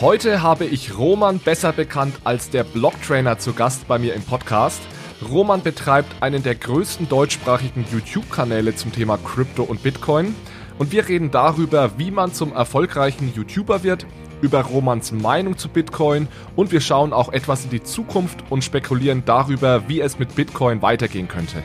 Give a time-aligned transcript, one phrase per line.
[0.00, 4.80] Heute habe ich Roman, besser bekannt als der Blocktrainer, zu Gast bei mir im Podcast.
[5.28, 10.36] Roman betreibt einen der größten deutschsprachigen YouTube-Kanäle zum Thema Krypto und Bitcoin.
[10.78, 14.06] Und wir reden darüber, wie man zum erfolgreichen YouTuber wird,
[14.40, 19.24] über Romans Meinung zu Bitcoin und wir schauen auch etwas in die Zukunft und spekulieren
[19.26, 21.64] darüber, wie es mit Bitcoin weitergehen könnte.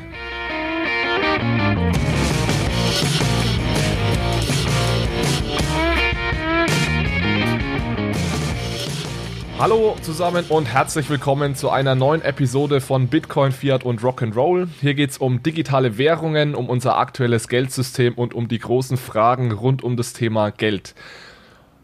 [9.64, 14.68] Hallo zusammen und herzlich willkommen zu einer neuen Episode von Bitcoin, Fiat und Rock'n'Roll.
[14.82, 19.54] Hier geht es um digitale Währungen, um unser aktuelles Geldsystem und um die großen Fragen
[19.54, 20.96] rund um das Thema Geld.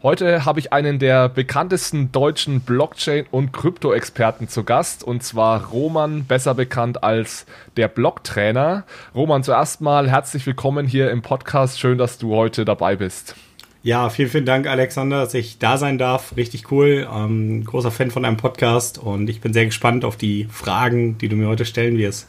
[0.02, 6.24] Heute habe ich einen der bekanntesten deutschen Blockchain- und Krypto-Experten zu Gast, und zwar Roman,
[6.24, 7.46] besser bekannt als
[7.78, 8.84] der Blocktrainer.
[9.14, 11.80] Roman, zuerst mal herzlich willkommen hier im Podcast.
[11.80, 13.36] Schön, dass du heute dabei bist.
[13.82, 16.36] Ja, vielen, vielen Dank, Alexander, dass ich da sein darf.
[16.36, 17.08] Richtig cool.
[17.10, 21.28] Ähm, großer Fan von deinem Podcast und ich bin sehr gespannt auf die Fragen, die
[21.28, 22.28] du mir heute stellen wirst.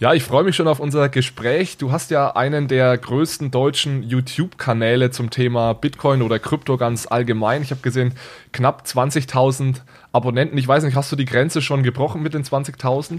[0.00, 1.76] Ja, ich freue mich schon auf unser Gespräch.
[1.76, 7.62] Du hast ja einen der größten deutschen YouTube-Kanäle zum Thema Bitcoin oder Krypto ganz allgemein.
[7.62, 8.14] Ich habe gesehen,
[8.52, 9.82] knapp 20.000
[10.12, 10.56] Abonnenten.
[10.56, 13.18] Ich weiß nicht, hast du die Grenze schon gebrochen mit den 20.000?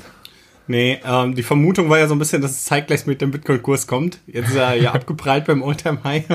[0.70, 3.88] Nee, ähm, die Vermutung war ja so ein bisschen, dass es zeitgleich mit dem Bitcoin-Kurs
[3.88, 4.20] kommt.
[4.28, 6.26] Jetzt ist er ja abgeprallt beim All-Time-High.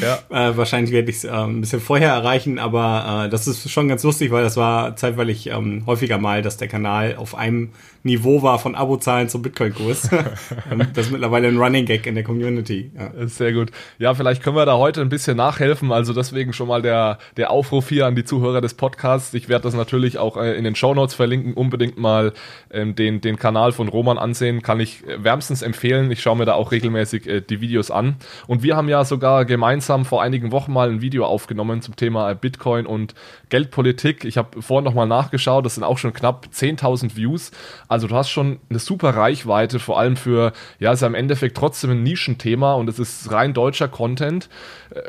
[0.00, 0.18] Ja.
[0.30, 3.88] Äh, wahrscheinlich werde ich es äh, ein bisschen vorher erreichen, aber äh, das ist schon
[3.88, 7.72] ganz lustig, weil das war zeitweilig ähm, häufiger mal, dass der Kanal auf einem
[8.04, 10.08] Niveau war von Abozahlen zum Bitcoin-Kurs.
[10.94, 12.90] das ist mittlerweile ein Running Gag in der Community.
[12.98, 13.28] Ja.
[13.28, 13.70] Sehr gut.
[13.98, 15.92] Ja, vielleicht können wir da heute ein bisschen nachhelfen.
[15.92, 19.34] Also deswegen schon mal der, der Aufruf hier an die Zuhörer des Podcasts.
[19.34, 21.54] Ich werde das natürlich auch äh, in den Show Notes verlinken.
[21.54, 22.32] Unbedingt mal
[22.72, 24.62] ähm, den, den Kanal von Roman ansehen.
[24.62, 26.10] Kann ich äh, wärmstens empfehlen.
[26.10, 28.16] Ich schaue mir da auch regelmäßig äh, die Videos an.
[28.46, 32.34] Und wir haben ja sogar gemeinsam vor einigen Wochen mal ein Video aufgenommen zum Thema
[32.34, 33.14] Bitcoin und
[33.48, 34.24] Geldpolitik.
[34.24, 35.64] Ich habe vorhin nochmal nachgeschaut.
[35.64, 37.50] Das sind auch schon knapp 10.000 Views.
[37.88, 41.56] Also du hast schon eine super Reichweite, vor allem für, ja, ist ja im Endeffekt
[41.56, 44.48] trotzdem ein Nischenthema und es ist rein deutscher Content.
[44.90, 45.00] Äh,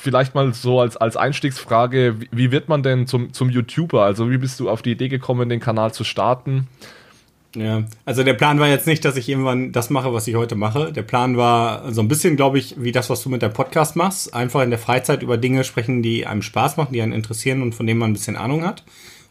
[0.00, 4.02] vielleicht mal so als, als Einstiegsfrage, wie, wie wird man denn zum, zum YouTuber?
[4.02, 6.68] Also wie bist du auf die Idee gekommen, den Kanal zu starten?
[7.54, 10.56] Ja, also der Plan war jetzt nicht, dass ich irgendwann das mache, was ich heute
[10.56, 10.92] mache.
[10.92, 13.94] Der Plan war so ein bisschen, glaube ich, wie das, was du mit deinem Podcast
[13.96, 14.34] machst.
[14.34, 17.74] Einfach in der Freizeit über Dinge sprechen, die einem Spaß machen, die einen interessieren und
[17.74, 18.84] von denen man ein bisschen Ahnung hat.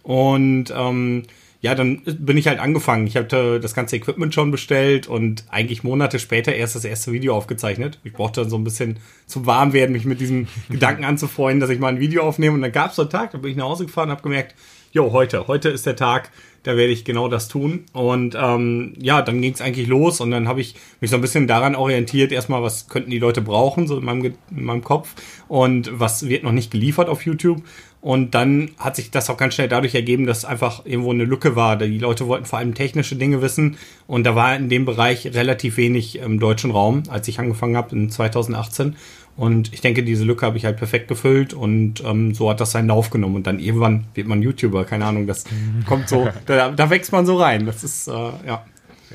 [0.04, 1.24] Und ähm,
[1.64, 3.08] ja, dann bin ich halt angefangen.
[3.08, 7.36] Ich hatte das ganze Equipment schon bestellt und eigentlich Monate später erst das erste Video
[7.36, 8.00] aufgezeichnet.
[8.04, 11.80] Ich brauchte dann so ein bisschen zum Warmwerden, mich mit diesem Gedanken anzufreuen, dass ich
[11.80, 12.56] mal ein Video aufnehme.
[12.56, 14.24] Und dann gab es so einen Tag, da bin ich nach Hause gefahren und habe
[14.24, 14.56] gemerkt,
[14.94, 16.30] jo, heute, heute ist der Tag,
[16.62, 17.86] da werde ich genau das tun.
[17.94, 21.22] Und ähm, ja, dann ging es eigentlich los und dann habe ich mich so ein
[21.22, 25.16] bisschen daran orientiert, erstmal, was könnten die Leute brauchen, so in meinem, in meinem Kopf
[25.48, 27.64] und was wird noch nicht geliefert auf YouTube.
[28.02, 31.56] Und dann hat sich das auch ganz schnell dadurch ergeben, dass einfach irgendwo eine Lücke
[31.56, 31.78] war.
[31.78, 33.78] Die Leute wollten vor allem technische Dinge wissen.
[34.08, 37.96] Und da war in dem Bereich relativ wenig im deutschen Raum, als ich angefangen habe
[37.96, 38.98] in 2018.
[39.36, 42.72] Und ich denke, diese Lücke habe ich halt perfekt gefüllt und ähm, so hat das
[42.72, 43.36] seinen Lauf genommen.
[43.36, 45.46] Und dann irgendwann wird man YouTuber, keine Ahnung, das
[45.88, 47.66] kommt so, da, da wächst man so rein.
[47.66, 48.64] Das ist, äh, ja.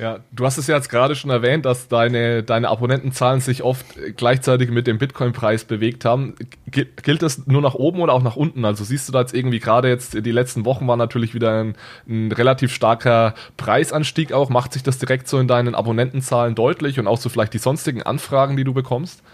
[0.00, 3.84] Ja, du hast es ja jetzt gerade schon erwähnt, dass deine, deine Abonnentenzahlen sich oft
[4.16, 6.36] gleichzeitig mit dem Bitcoin-Preis bewegt haben.
[6.70, 8.64] Gilt das nur nach oben oder auch nach unten?
[8.64, 11.74] Also siehst du da jetzt irgendwie gerade jetzt, die letzten Wochen war natürlich wieder ein,
[12.08, 14.50] ein relativ starker Preisanstieg auch.
[14.50, 18.04] Macht sich das direkt so in deinen Abonnentenzahlen deutlich und auch so vielleicht die sonstigen
[18.04, 19.24] Anfragen, die du bekommst?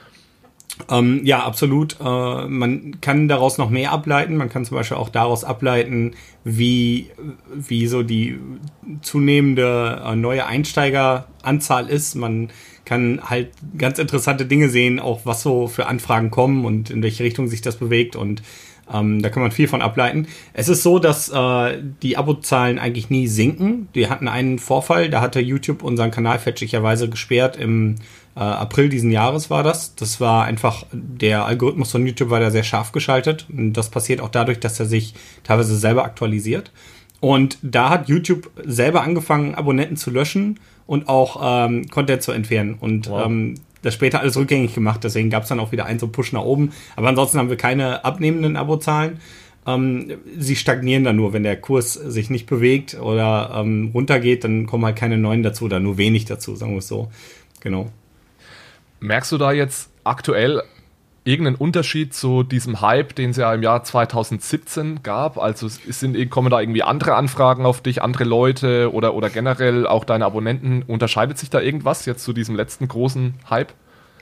[0.91, 1.97] Ähm, ja, absolut.
[2.01, 4.37] Äh, man kann daraus noch mehr ableiten.
[4.37, 7.11] Man kann zum Beispiel auch daraus ableiten, wie,
[7.55, 8.39] wie so die
[9.03, 12.17] zunehmende äh, neue Einsteigeranzahl ist.
[12.17, 12.51] Man
[12.85, 17.25] kann halt ganz interessante Dinge sehen, auch was so für Anfragen kommen und in welche
[17.25, 18.43] Richtung sich das bewegt und
[18.93, 20.27] ähm, da kann man viel von ableiten.
[20.53, 23.89] Es ist so, dass äh, die Abozahlen eigentlich nie sinken.
[23.93, 27.97] Wir hatten einen Vorfall, da hatte YouTube unseren Kanal fälschlicherweise gesperrt im
[28.37, 29.95] äh, April diesen Jahres war das.
[29.95, 33.47] Das war einfach, der Algorithmus von YouTube war da sehr scharf geschaltet.
[33.51, 35.15] Und das passiert auch dadurch, dass er sich
[35.45, 36.73] teilweise selber aktualisiert.
[37.21, 42.77] Und da hat YouTube selber angefangen, Abonnenten zu löschen und auch ähm, Content zu entfernen.
[42.79, 43.27] Und wow.
[43.27, 45.05] ähm, das später alles rückgängig gemacht.
[45.05, 46.73] Deswegen gab es dann auch wieder einen so Push nach oben.
[46.97, 49.21] Aber ansonsten haben wir keine abnehmenden Abozahlen.
[49.67, 54.67] Ähm, sie stagnieren dann nur, wenn der Kurs sich nicht bewegt oder ähm, runtergeht, dann
[54.67, 57.11] kommen halt keine neuen dazu oder nur wenig dazu, sagen wir es so.
[57.61, 57.91] Genau.
[59.05, 60.63] Merkst du da jetzt aktuell
[61.25, 65.37] irgendeinen Unterschied zu diesem Hype, den es ja im Jahr 2017 gab?
[65.39, 70.05] Also sind, kommen da irgendwie andere Anfragen auf dich, andere Leute oder, oder generell auch
[70.05, 70.83] deine Abonnenten?
[70.87, 73.75] Unterscheidet sich da irgendwas jetzt zu diesem letzten großen Hype?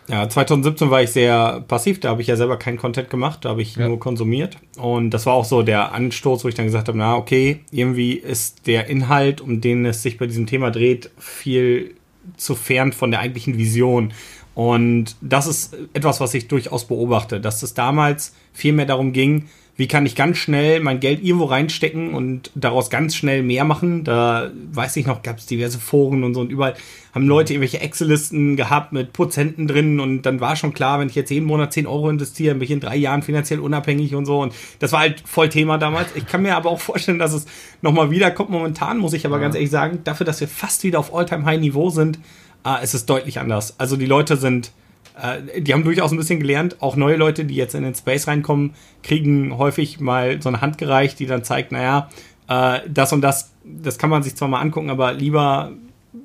[0.08, 3.50] Ja, 2017 war ich sehr passiv, da habe ich ja selber keinen Content gemacht, da
[3.50, 3.86] habe ich ja.
[3.86, 4.56] nur konsumiert.
[4.76, 8.14] Und das war auch so der Anstoß, wo ich dann gesagt habe, na okay, irgendwie
[8.14, 11.94] ist der Inhalt, um den es sich bei diesem Thema dreht, viel
[12.36, 14.12] zu fern von der eigentlichen Vision.
[14.54, 19.46] Und das ist etwas, was ich durchaus beobachte, dass es damals viel mehr darum ging,
[19.74, 24.04] wie kann ich ganz schnell mein Geld irgendwo reinstecken und daraus ganz schnell mehr machen.
[24.04, 26.74] Da weiß ich noch, gab es diverse Foren und so und überall
[27.14, 31.14] haben Leute irgendwelche Excel-Listen gehabt mit Prozenten drin und dann war schon klar, wenn ich
[31.14, 34.42] jetzt jeden Monat 10 Euro investiere, bin ich in drei Jahren finanziell unabhängig und so
[34.42, 36.08] und das war halt voll Thema damals.
[36.16, 37.46] Ich kann mir aber auch vorstellen, dass es
[37.80, 38.50] nochmal wiederkommt.
[38.50, 39.42] Momentan muss ich aber ja.
[39.42, 42.18] ganz ehrlich sagen, dafür, dass wir fast wieder auf All-Time-High-Niveau sind,
[42.66, 43.78] äh, ist es deutlich anders.
[43.78, 44.72] Also die Leute sind
[45.20, 46.80] äh, die haben durchaus ein bisschen gelernt.
[46.80, 50.78] Auch neue Leute, die jetzt in den Space reinkommen, kriegen häufig mal so eine Hand
[50.78, 52.08] gereicht, die dann zeigt, naja,
[52.48, 55.72] äh, das und das, das kann man sich zwar mal angucken, aber lieber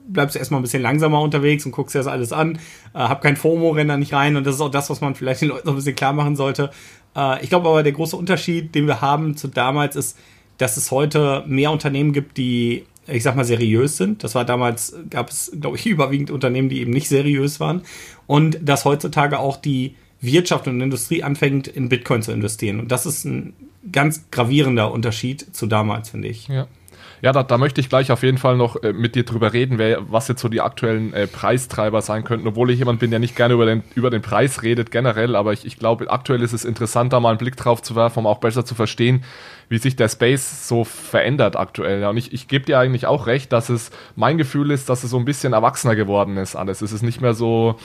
[0.09, 2.59] bleibst du erstmal ein bisschen langsamer unterwegs und guckst dir das alles an.
[2.93, 5.15] Äh, hab kein FOMO, renn da nicht rein und das ist auch das, was man
[5.15, 6.71] vielleicht den Leuten noch ein bisschen klar machen sollte.
[7.15, 10.17] Äh, ich glaube aber, der große Unterschied, den wir haben zu damals, ist,
[10.57, 14.23] dass es heute mehr Unternehmen gibt, die ich sag mal, seriös sind.
[14.23, 17.81] Das war damals, gab es, glaube ich, überwiegend Unternehmen, die eben nicht seriös waren.
[18.25, 22.79] Und dass heutzutage auch die Wirtschaft und Industrie anfängt, in Bitcoin zu investieren.
[22.79, 23.53] Und das ist ein
[23.91, 26.47] ganz gravierender Unterschied zu damals, finde ich.
[26.47, 26.67] Ja.
[27.21, 29.79] Ja, da, da möchte ich gleich auf jeden Fall noch äh, mit dir drüber reden,
[29.79, 32.47] wer, was jetzt so die aktuellen äh, Preistreiber sein könnten.
[32.47, 35.51] Obwohl ich jemand bin, der nicht gerne über den, über den Preis redet generell, aber
[35.53, 38.37] ich, ich glaube, aktuell ist es interessanter, mal einen Blick drauf zu werfen, um auch
[38.37, 39.23] besser zu verstehen,
[39.69, 42.03] wie sich der Space so verändert aktuell.
[42.05, 45.11] Und ich, ich gebe dir eigentlich auch recht, dass es mein Gefühl ist, dass es
[45.11, 46.81] so ein bisschen erwachsener geworden ist alles.
[46.81, 47.77] Es ist nicht mehr so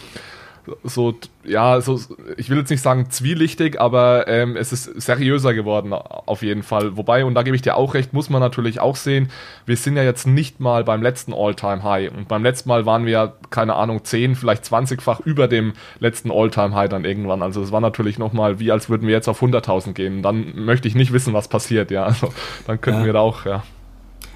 [0.85, 1.15] so,
[1.45, 1.99] ja, so,
[2.37, 6.97] ich will jetzt nicht sagen zwielichtig, aber ähm, es ist seriöser geworden auf jeden Fall.
[6.97, 9.29] Wobei, und da gebe ich dir auch recht, muss man natürlich auch sehen,
[9.67, 12.13] wir sind ja jetzt nicht mal beim letzten All-Time-High.
[12.13, 16.31] Und beim letzten Mal waren wir ja, keine Ahnung, 10, vielleicht 20-fach über dem letzten
[16.31, 17.43] All-Time-High dann irgendwann.
[17.43, 20.23] Also es war natürlich nochmal wie, als würden wir jetzt auf 100.000 gehen.
[20.23, 22.05] Dann möchte ich nicht wissen, was passiert, ja.
[22.05, 22.33] Also
[22.67, 23.07] dann könnten ja.
[23.07, 23.63] wir da auch, ja.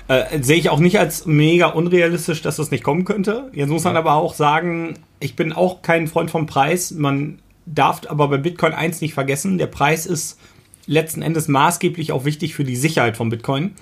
[0.08, 3.50] Äh, sehe ich auch nicht als mega unrealistisch, dass das nicht kommen könnte.
[3.52, 6.92] Jetzt muss man aber auch sagen, ich bin auch kein Freund vom Preis.
[6.92, 9.58] Man darf aber bei Bitcoin eins nicht vergessen.
[9.58, 10.38] Der Preis ist
[10.86, 13.72] letzten Endes maßgeblich auch wichtig für die Sicherheit von Bitcoin.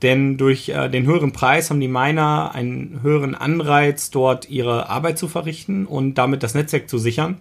[0.00, 5.18] Denn durch äh, den höheren Preis haben die Miner einen höheren Anreiz, dort ihre Arbeit
[5.18, 7.36] zu verrichten und damit das Netzwerk zu sichern.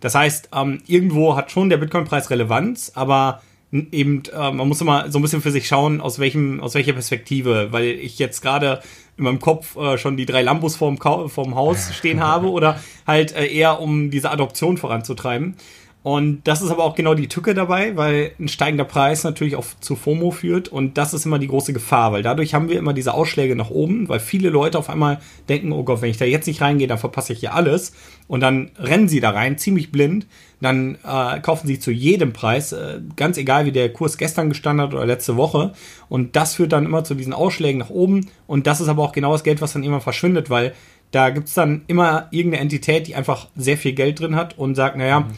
[0.00, 3.40] Das heißt, ähm, irgendwo hat schon der Bitcoin-Preis Relevanz, aber
[3.74, 6.92] eben, äh, man muss immer so ein bisschen für sich schauen, aus welchem, aus welcher
[6.92, 8.80] Perspektive, weil ich jetzt gerade
[9.16, 13.34] in meinem Kopf äh, schon die drei Lambos vorm, vorm Haus stehen habe oder halt
[13.34, 15.56] äh, eher um diese Adoption voranzutreiben.
[16.04, 19.64] Und das ist aber auch genau die Tücke dabei, weil ein steigender Preis natürlich auch
[19.80, 20.68] zu FOMO führt.
[20.68, 23.70] Und das ist immer die große Gefahr, weil dadurch haben wir immer diese Ausschläge nach
[23.70, 26.88] oben, weil viele Leute auf einmal denken, oh Gott, wenn ich da jetzt nicht reingehe,
[26.88, 27.94] dann verpasse ich hier alles.
[28.28, 30.26] Und dann rennen sie da rein, ziemlich blind,
[30.60, 34.86] dann äh, kaufen sie zu jedem Preis, äh, ganz egal wie der Kurs gestern gestanden
[34.86, 35.72] hat oder letzte Woche.
[36.10, 38.28] Und das führt dann immer zu diesen Ausschlägen nach oben.
[38.46, 40.74] Und das ist aber auch genau das Geld, was dann immer verschwindet, weil
[41.12, 44.98] da gibt's dann immer irgendeine Entität, die einfach sehr viel Geld drin hat und sagt,
[44.98, 45.32] naja, mhm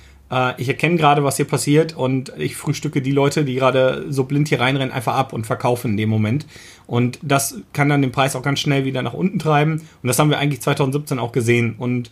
[0.59, 4.49] ich erkenne gerade, was hier passiert und ich frühstücke die Leute, die gerade so blind
[4.49, 6.47] hier reinrennen, einfach ab und verkaufen in dem Moment.
[6.87, 9.83] Und das kann dann den Preis auch ganz schnell wieder nach unten treiben.
[10.03, 11.77] Und das haben wir eigentlich 2017 auch gesehen.
[11.79, 12.11] Und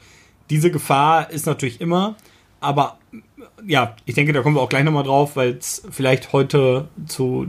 [0.49, 2.15] diese Gefahr ist natürlich immer,
[2.61, 2.99] aber
[3.67, 7.47] ja, ich denke, da kommen wir auch gleich nochmal drauf, weil es vielleicht heute zu,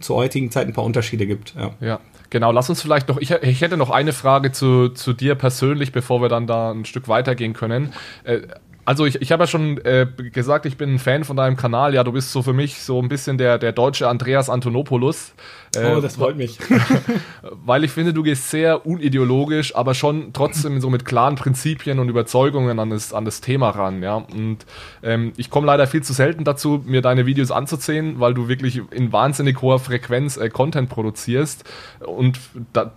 [0.00, 1.54] zur heutigen Zeit ein paar Unterschiede gibt.
[1.54, 1.70] Ja.
[1.80, 2.00] ja.
[2.30, 5.92] Genau, lass uns vielleicht noch, ich, ich hätte noch eine Frage zu, zu dir persönlich,
[5.92, 7.92] bevor wir dann da ein Stück weitergehen können.
[8.24, 8.40] Äh,
[8.84, 11.94] also ich, ich habe ja schon äh, gesagt, ich bin ein Fan von deinem Kanal.
[11.94, 15.34] Ja, du bist so für mich so ein bisschen der, der deutsche Andreas Antonopoulos.
[15.76, 16.58] Äh, oh, das freut mich.
[17.42, 22.08] weil ich finde, du gehst sehr unideologisch, aber schon trotzdem so mit klaren Prinzipien und
[22.08, 24.02] Überzeugungen an das, an das Thema ran.
[24.02, 24.16] Ja?
[24.16, 24.58] Und
[25.02, 28.82] ähm, ich komme leider viel zu selten dazu, mir deine Videos anzusehen, weil du wirklich
[28.90, 31.64] in wahnsinnig hoher Frequenz äh, Content produzierst.
[32.00, 32.38] Und
[32.72, 32.92] da,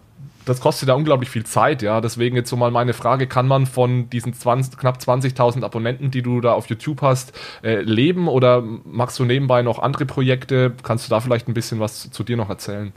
[0.45, 2.01] das kostet ja unglaublich viel Zeit, ja.
[2.01, 6.21] Deswegen jetzt so mal meine Frage, kann man von diesen 20, knapp 20.000 Abonnenten, die
[6.21, 7.33] du da auf YouTube hast,
[7.63, 10.73] äh, leben oder machst du nebenbei noch andere Projekte?
[10.83, 12.93] Kannst du da vielleicht ein bisschen was zu dir noch erzählen?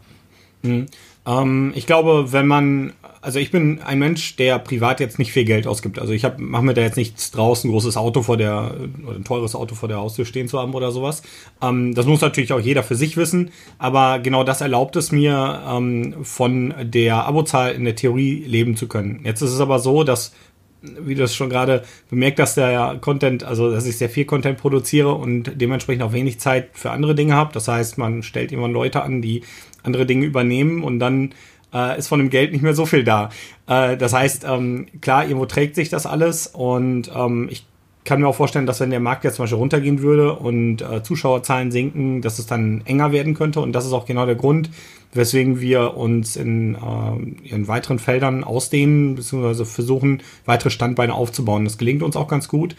[0.62, 0.86] Mhm.
[1.26, 5.44] Ähm, ich glaube, wenn man, also ich bin ein Mensch, der privat jetzt nicht viel
[5.44, 5.98] Geld ausgibt.
[5.98, 8.74] Also ich mache mir da jetzt nichts draußen, ein großes Auto vor der,
[9.06, 11.22] oder ein teures Auto vor der Haustür stehen zu haben oder sowas.
[11.60, 15.62] Ähm, das muss natürlich auch jeder für sich wissen, aber genau das erlaubt es mir,
[15.68, 19.20] ähm, von der Abozahl in der Theorie leben zu können.
[19.24, 20.32] Jetzt ist es aber so, dass
[20.80, 24.58] wie du es schon gerade bemerkt hast, der Content, also dass ich sehr viel Content
[24.58, 27.52] produziere und dementsprechend auch wenig Zeit für andere Dinge habe.
[27.52, 29.42] Das heißt, man stellt immer Leute an, die
[29.82, 31.34] andere Dinge übernehmen und dann
[31.72, 33.30] äh, ist von dem Geld nicht mehr so viel da.
[33.66, 37.66] Äh, das heißt, ähm, klar, irgendwo trägt sich das alles und ähm, ich
[38.08, 41.02] kann mir auch vorstellen, dass wenn der Markt jetzt zum Beispiel runtergehen würde und äh,
[41.02, 43.60] Zuschauerzahlen sinken, dass es dann enger werden könnte.
[43.60, 44.70] Und das ist auch genau der Grund,
[45.12, 51.64] weswegen wir uns in, äh, in weiteren Feldern ausdehnen, beziehungsweise versuchen, weitere Standbeine aufzubauen.
[51.64, 52.76] Das gelingt uns auch ganz gut.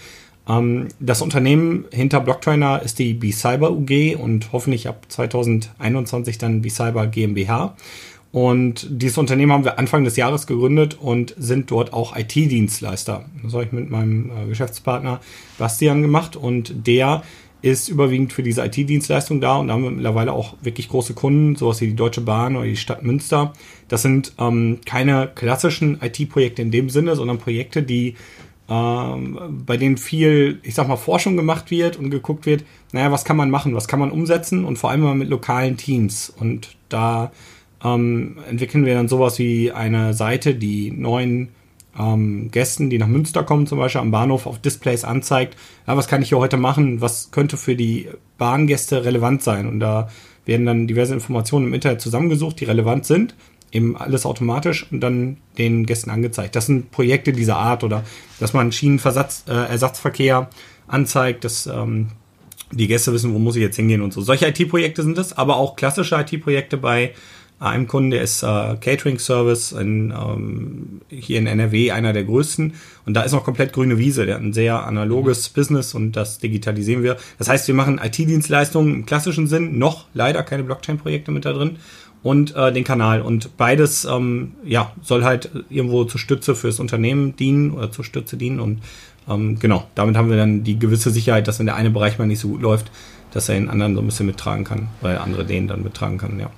[0.48, 7.06] Ähm, das Unternehmen hinter Blocktrainer ist die B-Cyber UG und hoffentlich ab 2021 dann B-Cyber
[7.06, 7.76] GmbH.
[8.32, 13.26] Und dieses Unternehmen haben wir Anfang des Jahres gegründet und sind dort auch IT-Dienstleister.
[13.44, 15.20] Das habe ich mit meinem äh, Geschäftspartner
[15.58, 17.24] Bastian gemacht und der
[17.62, 21.56] ist überwiegend für diese IT-Dienstleistung da und da haben wir mittlerweile auch wirklich große Kunden,
[21.56, 23.54] sowas wie die Deutsche Bahn oder die Stadt Münster.
[23.90, 28.16] Das sind ähm, keine klassischen IT-Projekte in dem Sinne, sondern Projekte, die
[28.70, 33.26] ähm, bei denen viel, ich sag mal, Forschung gemacht wird und geguckt wird, naja, was
[33.26, 36.30] kann man machen, was kann man umsetzen und vor allem mal mit lokalen Teams.
[36.30, 37.32] Und da
[37.84, 41.50] ähm, entwickeln wir dann sowas wie eine Seite, die neuen
[41.98, 45.58] ähm, Gästen, die nach Münster kommen, zum Beispiel am Bahnhof auf Displays anzeigt,
[45.88, 49.68] ja, was kann ich hier heute machen, was könnte für die Bahngäste relevant sein.
[49.68, 50.10] Und da
[50.46, 53.36] werden dann diverse Informationen im Internet zusammengesucht, die relevant sind
[53.72, 56.56] eben alles automatisch und dann den Gästen angezeigt.
[56.56, 58.04] Das sind Projekte dieser Art oder
[58.40, 62.08] dass man Schienenersatzverkehr äh, anzeigt, dass ähm,
[62.72, 64.22] die Gäste wissen, wo muss ich jetzt hingehen und so.
[64.22, 67.14] Solche IT-Projekte sind es, aber auch klassische IT-Projekte bei
[67.60, 72.74] einem Kunden, der ist äh, Catering Service in, ähm, hier in NRW, einer der größten.
[73.06, 74.26] Und da ist noch komplett grüne Wiese.
[74.26, 75.54] Der hat ein sehr analoges mhm.
[75.56, 77.18] Business und das digitalisieren wir.
[77.38, 81.78] Das heißt, wir machen IT-Dienstleistungen im klassischen Sinn, noch leider keine Blockchain-Projekte mit da drin
[82.24, 83.22] und äh, den Kanal.
[83.22, 88.38] Und beides ähm, ja, soll halt irgendwo zur Stütze fürs Unternehmen dienen oder zur Stütze
[88.38, 88.62] dienen.
[88.62, 88.80] Und
[89.28, 92.26] ähm, genau, damit haben wir dann die gewisse Sicherheit, dass wenn der eine Bereich mal
[92.26, 92.92] nicht so gut läuft,
[93.32, 96.40] dass er den anderen so ein bisschen mittragen kann, weil andere den dann mittragen kann,
[96.40, 96.50] ja.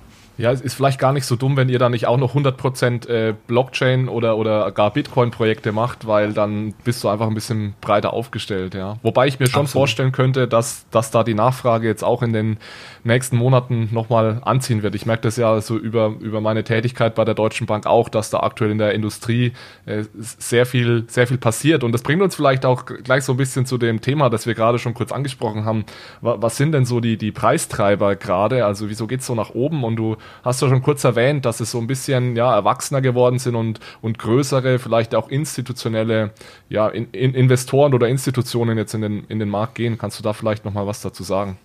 [0.42, 3.08] Ja, es ist vielleicht gar nicht so dumm, wenn ihr da nicht auch noch 100%
[3.08, 8.12] äh, Blockchain oder, oder gar Bitcoin-Projekte macht, weil dann bist du einfach ein bisschen breiter
[8.12, 8.96] aufgestellt, ja.
[9.02, 9.82] Wobei ich mir schon Absolut.
[9.82, 12.58] vorstellen könnte, dass, dass da die Nachfrage jetzt auch in den
[13.04, 14.96] nächsten Monaten nochmal anziehen wird.
[14.96, 18.30] Ich merke das ja so über, über meine Tätigkeit bei der Deutschen Bank auch, dass
[18.30, 19.52] da aktuell in der Industrie
[19.86, 21.84] äh, sehr viel, sehr viel passiert.
[21.84, 24.54] Und das bringt uns vielleicht auch gleich so ein bisschen zu dem Thema, das wir
[24.54, 25.84] gerade schon kurz angesprochen haben.
[26.20, 28.66] Was sind denn so die, die Preistreiber gerade?
[28.66, 29.84] Also wieso geht's so nach oben?
[29.84, 33.38] Und du hast ja schon kurz erwähnt, dass es so ein bisschen ja, erwachsener geworden
[33.38, 36.30] sind und, und größere, vielleicht auch institutionelle
[36.68, 39.98] ja, in, in Investoren oder Institutionen jetzt in den, in den Markt gehen.
[39.98, 41.58] Kannst du da vielleicht nochmal was dazu sagen?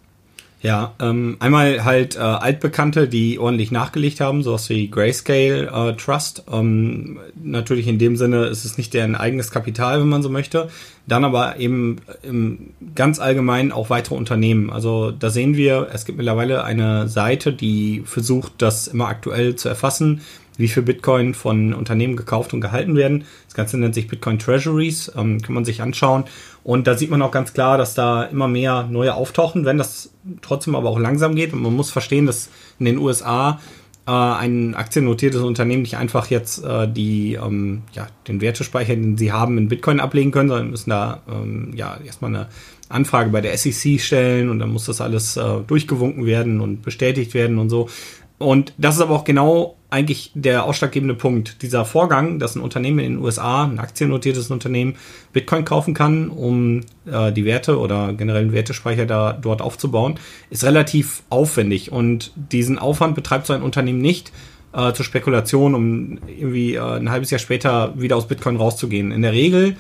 [0.62, 6.44] Ja, ähm, einmal halt äh, Altbekannte, die ordentlich nachgelegt haben, sowas wie Grayscale äh, Trust.
[6.52, 10.70] Ähm, natürlich in dem Sinne ist es nicht deren eigenes Kapital, wenn man so möchte.
[11.06, 14.72] Dann aber eben im ganz allgemein auch weitere Unternehmen.
[14.72, 19.70] Also da sehen wir, es gibt mittlerweile eine Seite, die versucht, das immer aktuell zu
[19.70, 20.22] erfassen
[20.58, 23.26] wie viel Bitcoin von Unternehmen gekauft und gehalten werden.
[23.46, 26.26] Das Ganze nennt sich Bitcoin Treasuries, ähm, kann man sich anschauen.
[26.64, 30.12] Und da sieht man auch ganz klar, dass da immer mehr neue auftauchen, wenn das
[30.42, 31.54] trotzdem aber auch langsam geht.
[31.54, 32.50] Und man muss verstehen, dass
[32.80, 33.60] in den USA
[34.08, 39.32] äh, ein aktiennotiertes Unternehmen nicht einfach jetzt äh, die, ähm, ja, den Wertespeicher, den sie
[39.32, 42.48] haben, in Bitcoin ablegen können, sondern müssen da ähm, ja erstmal eine
[42.90, 47.34] Anfrage bei der SEC stellen und dann muss das alles äh, durchgewunken werden und bestätigt
[47.34, 47.90] werden und so.
[48.40, 51.62] Und das ist aber auch genau eigentlich der ausschlaggebende Punkt.
[51.62, 54.96] Dieser Vorgang, dass ein Unternehmen in den USA, ein aktiennotiertes Unternehmen,
[55.34, 60.66] Bitcoin kaufen kann, um äh, die Werte oder generell einen Wertespeicher da dort aufzubauen, ist
[60.66, 61.92] relativ aufwendig.
[61.92, 64.34] Und diesen Aufwand betreibt so ein Unternehmen nicht
[64.74, 69.12] äh, zur Spekulation, um irgendwie äh, ein halbes Jahr später wieder aus Bitcoin rauszugehen.
[69.12, 69.78] In der Regel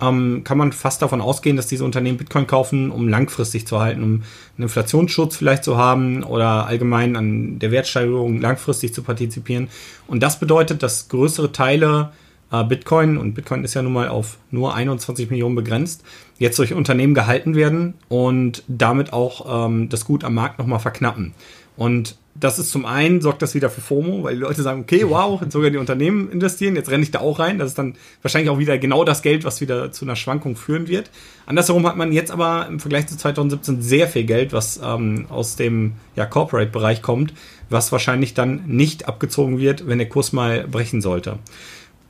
[0.00, 4.02] ähm, kann man fast davon ausgehen, dass diese Unternehmen Bitcoin kaufen, um langfristig zu halten,
[4.02, 4.10] um
[4.56, 9.68] einen Inflationsschutz vielleicht zu haben oder allgemein an der Wertsteigerung langfristig zu partizipieren.
[10.06, 12.10] Und das bedeutet, dass größere Teile
[12.52, 16.04] äh, Bitcoin, und Bitcoin ist ja nun mal auf nur 21 Millionen begrenzt,
[16.38, 21.32] jetzt durch Unternehmen gehalten werden und damit auch ähm, das Gut am Markt nochmal verknappen.
[21.76, 25.04] Und das ist zum einen, sorgt das wieder für FOMO, weil die Leute sagen, okay,
[25.06, 27.58] wow, sogar die Unternehmen investieren, jetzt renne ich da auch rein.
[27.58, 30.88] Das ist dann wahrscheinlich auch wieder genau das Geld, was wieder zu einer Schwankung führen
[30.88, 31.10] wird.
[31.46, 35.56] Andersherum hat man jetzt aber im Vergleich zu 2017 sehr viel Geld, was ähm, aus
[35.56, 37.32] dem ja, Corporate-Bereich kommt,
[37.70, 41.38] was wahrscheinlich dann nicht abgezogen wird, wenn der Kurs mal brechen sollte.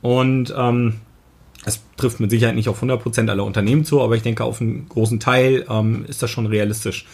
[0.01, 0.95] Und ähm,
[1.65, 4.87] es trifft mit Sicherheit nicht auf 100% aller Unternehmen zu, aber ich denke, auf einen
[4.87, 7.05] großen Teil ähm, ist das schon realistisch.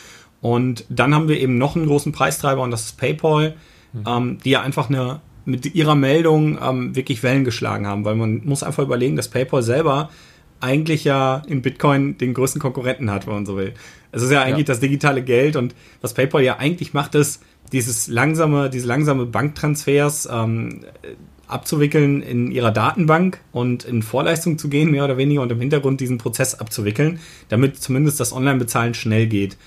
[0.44, 3.56] Und dann haben wir eben noch einen großen Preistreiber und das ist PayPal,
[3.94, 4.04] mhm.
[4.06, 8.42] ähm, die ja einfach eine mit ihrer Meldung ähm, wirklich Wellen geschlagen haben, weil man
[8.44, 10.10] muss einfach überlegen, dass PayPal selber
[10.60, 13.74] eigentlich ja in Bitcoin den größten Konkurrenten hat, wenn man so will.
[14.12, 14.74] Es ist ja eigentlich ja.
[14.74, 20.28] das digitale Geld und was PayPal ja eigentlich macht, ist dieses langsame, diese langsame Banktransfers
[20.30, 20.82] ähm,
[21.48, 26.02] abzuwickeln in ihrer Datenbank und in Vorleistung zu gehen, mehr oder weniger, und im Hintergrund
[26.02, 29.58] diesen Prozess abzuwickeln, damit zumindest das Online-Bezahlen schnell geht.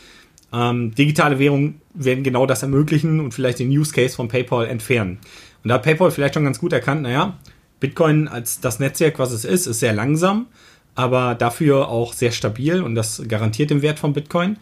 [0.52, 5.18] Ähm, digitale Währungen werden genau das ermöglichen und vielleicht den Use Case von PayPal entfernen.
[5.62, 7.36] Und da hat PayPal vielleicht schon ganz gut erkannt, naja,
[7.80, 10.46] Bitcoin als das Netzwerk, was es ist, ist sehr langsam,
[10.94, 14.56] aber dafür auch sehr stabil und das garantiert den Wert von Bitcoin.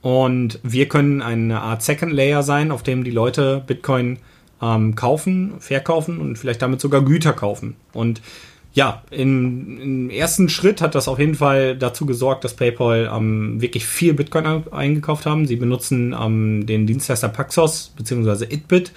[0.00, 4.18] Und wir können eine Art Second Layer sein, auf dem die Leute Bitcoin
[4.60, 7.76] ähm, kaufen, verkaufen und vielleicht damit sogar Güter kaufen.
[7.92, 8.20] Und
[8.74, 13.60] ja, im, im, ersten Schritt hat das auf jeden Fall dazu gesorgt, dass PayPal ähm,
[13.60, 15.46] wirklich viel Bitcoin eingekauft haben.
[15.46, 18.52] Sie benutzen ähm, den Dienstleister Paxos bzw.
[18.52, 18.92] Itbit.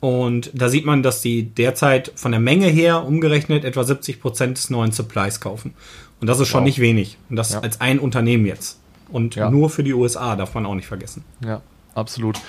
[0.00, 4.58] Und da sieht man, dass die derzeit von der Menge her umgerechnet etwa 70 Prozent
[4.58, 5.74] des neuen Supplies kaufen.
[6.20, 6.66] Und das ist schon wow.
[6.66, 7.16] nicht wenig.
[7.30, 7.60] Und das ja.
[7.60, 8.80] als ein Unternehmen jetzt.
[9.08, 9.48] Und ja.
[9.48, 11.22] nur für die USA darf man auch nicht vergessen.
[11.44, 11.62] Ja,
[11.94, 12.40] absolut.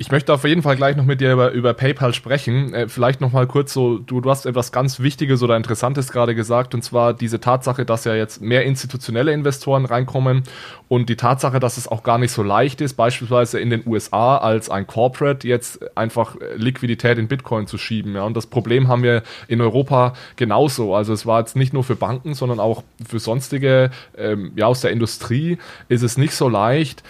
[0.00, 2.72] Ich möchte auf jeden Fall gleich noch mit dir über, über PayPal sprechen.
[2.72, 6.34] Äh, vielleicht noch mal kurz so, du, du hast etwas ganz Wichtiges oder Interessantes gerade
[6.34, 10.44] gesagt, und zwar diese Tatsache, dass ja jetzt mehr institutionelle Investoren reinkommen
[10.88, 14.38] und die Tatsache, dass es auch gar nicht so leicht ist, beispielsweise in den USA
[14.38, 18.14] als ein Corporate jetzt einfach Liquidität in Bitcoin zu schieben.
[18.14, 18.22] Ja.
[18.22, 20.94] Und das Problem haben wir in Europa genauso.
[20.94, 24.80] Also es war jetzt nicht nur für Banken, sondern auch für sonstige, ähm, ja, aus
[24.80, 25.58] der Industrie
[25.90, 27.02] ist es nicht so leicht,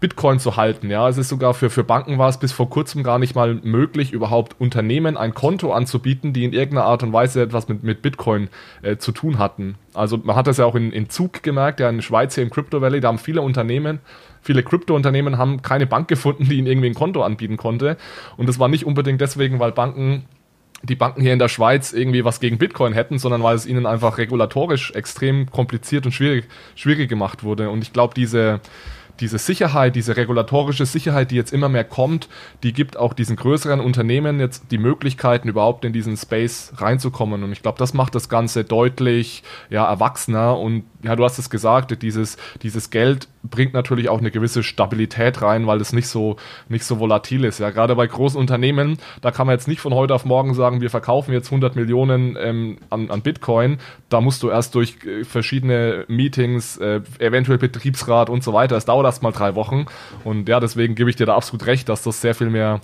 [0.00, 0.90] Bitcoin zu halten.
[0.90, 3.54] Ja, es ist sogar für, für Banken war es bis vor kurzem gar nicht mal
[3.54, 8.02] möglich, überhaupt Unternehmen ein Konto anzubieten, die in irgendeiner Art und Weise etwas mit, mit
[8.02, 8.48] Bitcoin
[8.82, 9.76] äh, zu tun hatten.
[9.94, 12.42] Also man hat das ja auch in, in Zug gemerkt, ja in der Schweiz hier
[12.42, 14.00] im Crypto Valley, da haben viele Unternehmen,
[14.42, 17.96] viele Krypto-Unternehmen haben keine Bank gefunden, die ihnen irgendwie ein Konto anbieten konnte.
[18.36, 20.24] Und das war nicht unbedingt deswegen, weil Banken
[20.82, 23.84] die Banken hier in der Schweiz irgendwie was gegen Bitcoin hätten, sondern weil es ihnen
[23.84, 27.68] einfach regulatorisch extrem kompliziert und schwierig, schwierig gemacht wurde.
[27.68, 28.60] Und ich glaube, diese,
[29.20, 32.28] diese Sicherheit, diese regulatorische Sicherheit, die jetzt immer mehr kommt,
[32.62, 37.42] die gibt auch diesen größeren Unternehmen jetzt die Möglichkeiten, überhaupt in diesen Space reinzukommen.
[37.44, 40.58] Und ich glaube, das macht das Ganze deutlich ja, erwachsener.
[40.58, 45.40] Und ja, du hast es gesagt, dieses, dieses Geld bringt natürlich auch eine gewisse Stabilität
[45.42, 46.36] rein, weil es nicht so,
[46.68, 47.58] nicht so volatil ist.
[47.58, 50.80] Ja, gerade bei großen Unternehmen, da kann man jetzt nicht von heute auf morgen sagen,
[50.80, 53.78] wir verkaufen jetzt 100 Millionen ähm, an, an Bitcoin.
[54.08, 58.76] Da musst du erst durch äh, verschiedene Meetings, äh, eventuell Betriebsrat und so weiter.
[58.76, 59.86] Es dauert erst mal drei Wochen.
[60.24, 62.80] Und ja, deswegen gebe ich dir da absolut recht, dass das sehr viel mehr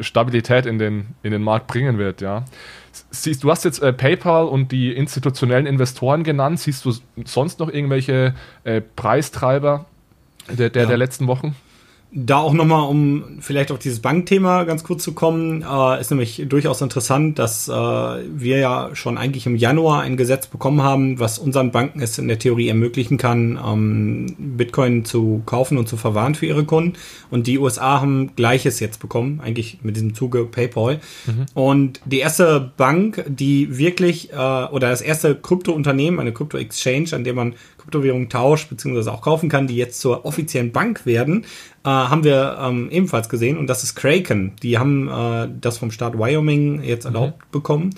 [0.00, 2.44] Stabilität in den, in den Markt bringen wird, ja.
[3.10, 6.60] Siehst du hast jetzt äh, PayPal und die institutionellen Investoren genannt.
[6.60, 6.92] Siehst du
[7.24, 9.86] sonst noch irgendwelche äh, Preistreiber
[10.48, 10.88] der, der, ja.
[10.88, 11.56] der letzten Wochen?
[12.16, 16.44] Da auch nochmal, um vielleicht auf dieses Bankthema ganz kurz zu kommen, äh, ist nämlich
[16.48, 21.40] durchaus interessant, dass äh, wir ja schon eigentlich im Januar ein Gesetz bekommen haben, was
[21.40, 26.36] unseren Banken es in der Theorie ermöglichen kann, ähm, Bitcoin zu kaufen und zu verwahren
[26.36, 26.92] für ihre Kunden.
[27.32, 31.00] Und die USA haben Gleiches jetzt bekommen, eigentlich mit diesem Zuge PayPal.
[31.26, 31.46] Mhm.
[31.54, 37.34] Und die erste Bank, die wirklich, äh, oder das erste Krypto-Unternehmen, eine Krypto-Exchange, an der
[37.34, 41.44] man Kryptowährungen tauscht, beziehungsweise auch kaufen kann, die jetzt zur offiziellen Bank werden,
[41.84, 43.58] äh, haben wir ähm, ebenfalls gesehen.
[43.58, 44.52] Und das ist Kraken.
[44.62, 47.52] Die haben äh, das vom Staat Wyoming jetzt erlaubt mhm.
[47.52, 47.90] bekommen.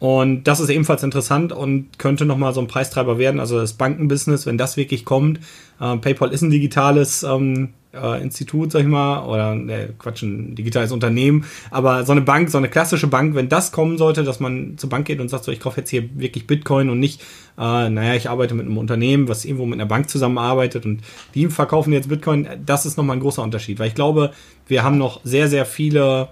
[0.00, 3.40] Und das ist ebenfalls interessant und könnte nochmal so ein Preistreiber werden.
[3.40, 5.38] Also das Bankenbusiness, wenn das wirklich kommt.
[5.80, 10.54] Äh, PayPal ist ein digitales ähm, äh, Institut, sag ich mal, oder äh, Quatsch, ein
[10.54, 11.44] digitales Unternehmen.
[11.70, 14.90] Aber so eine Bank, so eine klassische Bank, wenn das kommen sollte, dass man zur
[14.90, 17.22] Bank geht und sagt, so, ich kaufe jetzt hier wirklich Bitcoin und nicht,
[17.58, 21.02] äh, naja, ich arbeite mit einem Unternehmen, was irgendwo mit einer Bank zusammenarbeitet und
[21.34, 23.78] die verkaufen jetzt Bitcoin, das ist nochmal ein großer Unterschied.
[23.78, 24.32] Weil ich glaube,
[24.66, 26.28] wir haben noch sehr, sehr viele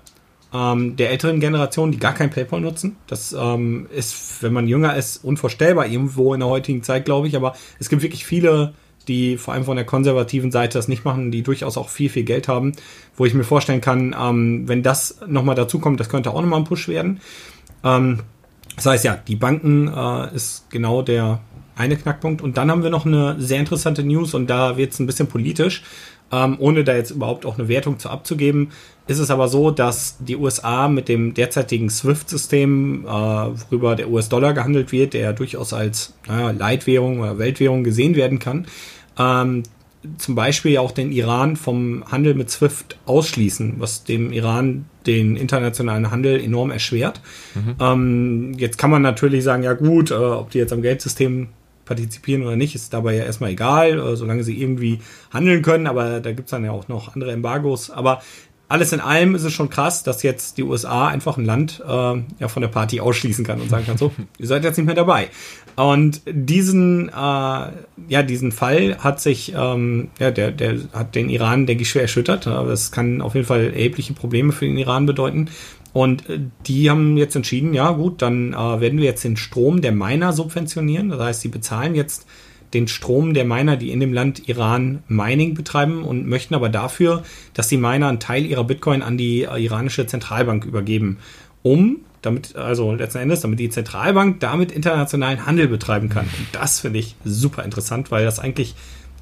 [0.52, 2.96] ähm, der älteren Generation, die gar kein PayPal nutzen.
[3.06, 7.36] Das ähm, ist, wenn man jünger ist, unvorstellbar irgendwo in der heutigen Zeit, glaube ich.
[7.36, 8.74] Aber es gibt wirklich viele
[9.08, 12.24] die vor allem von der konservativen Seite das nicht machen, die durchaus auch viel, viel
[12.24, 12.72] Geld haben,
[13.16, 16.60] wo ich mir vorstellen kann, ähm, wenn das nochmal dazu kommt, das könnte auch nochmal
[16.60, 17.20] ein Push werden.
[17.84, 18.20] Ähm,
[18.76, 21.40] das heißt ja, die Banken äh, ist genau der
[21.76, 22.42] eine Knackpunkt.
[22.42, 25.26] Und dann haben wir noch eine sehr interessante News und da wird es ein bisschen
[25.26, 25.82] politisch.
[26.32, 28.70] Ähm, ohne da jetzt überhaupt auch eine Wertung zu abzugeben,
[29.06, 34.54] ist es aber so, dass die USA mit dem derzeitigen SWIFT-System, äh, worüber der US-Dollar
[34.54, 38.66] gehandelt wird, der durchaus als naja, Leitwährung oder Weltwährung gesehen werden kann,
[39.18, 39.64] ähm,
[40.18, 46.10] zum Beispiel auch den Iran vom Handel mit SWIFT ausschließen, was dem Iran den internationalen
[46.10, 47.20] Handel enorm erschwert.
[47.54, 47.74] Mhm.
[47.80, 51.48] Ähm, jetzt kann man natürlich sagen, ja gut, äh, ob die jetzt am Geldsystem
[51.92, 55.00] partizipieren oder nicht, ist dabei ja erstmal egal, äh, solange sie irgendwie
[55.32, 57.90] handeln können, aber da gibt es dann ja auch noch andere Embargos.
[57.90, 58.22] Aber
[58.68, 62.22] alles in allem ist es schon krass, dass jetzt die USA einfach ein Land äh,
[62.38, 64.94] ja von der Party ausschließen kann und sagen kann, so, ihr seid jetzt nicht mehr
[64.94, 65.28] dabei.
[65.76, 71.66] Und diesen, äh, ja, diesen Fall hat sich, ähm, ja, der, der hat den Iran,
[71.66, 72.46] denke ich, schwer erschüttert.
[72.46, 75.50] Aber es kann auf jeden Fall erhebliche Probleme für den Iran bedeuten.
[75.92, 79.82] Und äh, die haben jetzt entschieden, ja gut, dann äh, werden wir jetzt den Strom
[79.82, 81.10] der Miner subventionieren.
[81.10, 82.26] Das heißt, sie bezahlen jetzt
[82.74, 87.22] den Strom der Miner, die in dem Land Iran Mining betreiben und möchten aber dafür,
[87.52, 91.18] dass die Miner einen Teil ihrer Bitcoin an die äh, iranische Zentralbank übergeben,
[91.62, 96.24] um damit, also letzten Endes, damit die Zentralbank damit internationalen Handel betreiben kann.
[96.24, 98.74] Und das finde ich super interessant, weil das eigentlich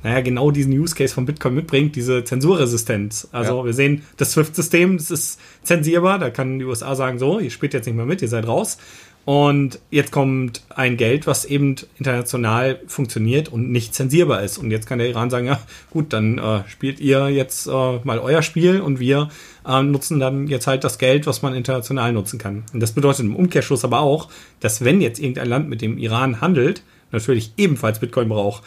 [0.03, 3.29] naja, genau diesen Use Case von Bitcoin mitbringt, diese Zensurresistenz.
[3.33, 3.65] Also ja.
[3.65, 7.75] wir sehen, das SWIFT-System, das ist zensierbar, da kann die USA sagen, so, ihr spielt
[7.75, 8.79] jetzt nicht mehr mit, ihr seid raus.
[9.27, 14.57] Und jetzt kommt ein Geld, was eben international funktioniert und nicht zensierbar ist.
[14.57, 15.61] Und jetzt kann der Iran sagen, ja
[15.91, 17.71] gut, dann äh, spielt ihr jetzt äh,
[18.03, 19.29] mal euer Spiel und wir
[19.69, 22.65] äh, nutzen dann jetzt halt das Geld, was man international nutzen kann.
[22.73, 26.41] Und das bedeutet im Umkehrschluss aber auch, dass wenn jetzt irgendein Land mit dem Iran
[26.41, 26.83] handelt,
[27.13, 28.63] natürlich ebenfalls Bitcoin braucht.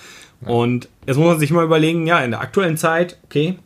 [0.46, 3.58] Und jetzt muss man sich mal überlegen, ja, in der aktuellen Zeit, okay,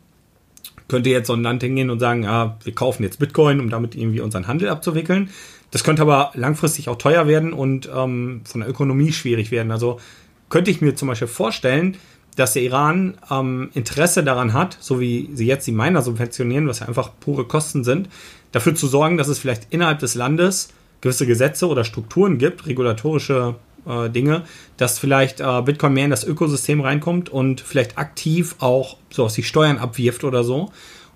[0.88, 3.94] könnte jetzt so ein Land hingehen und sagen, ja, wir kaufen jetzt Bitcoin, um damit
[3.94, 5.30] irgendwie unseren Handel abzuwickeln.
[5.70, 9.70] Das könnte aber langfristig auch teuer werden und ähm, von der Ökonomie schwierig werden.
[9.70, 10.00] Also
[10.48, 11.96] könnte ich mir zum Beispiel vorstellen,
[12.36, 16.80] dass der Iran ähm, Interesse daran hat, so wie sie jetzt die Miner subventionieren, was
[16.80, 18.08] ja einfach pure Kosten sind,
[18.52, 23.56] dafür zu sorgen, dass es vielleicht innerhalb des Landes gewisse Gesetze oder Strukturen gibt, regulatorische
[23.86, 24.42] äh, Dinge,
[24.76, 29.34] dass vielleicht äh, Bitcoin mehr in das Ökosystem reinkommt und vielleicht aktiv auch so aus
[29.34, 30.70] die Steuern abwirft oder so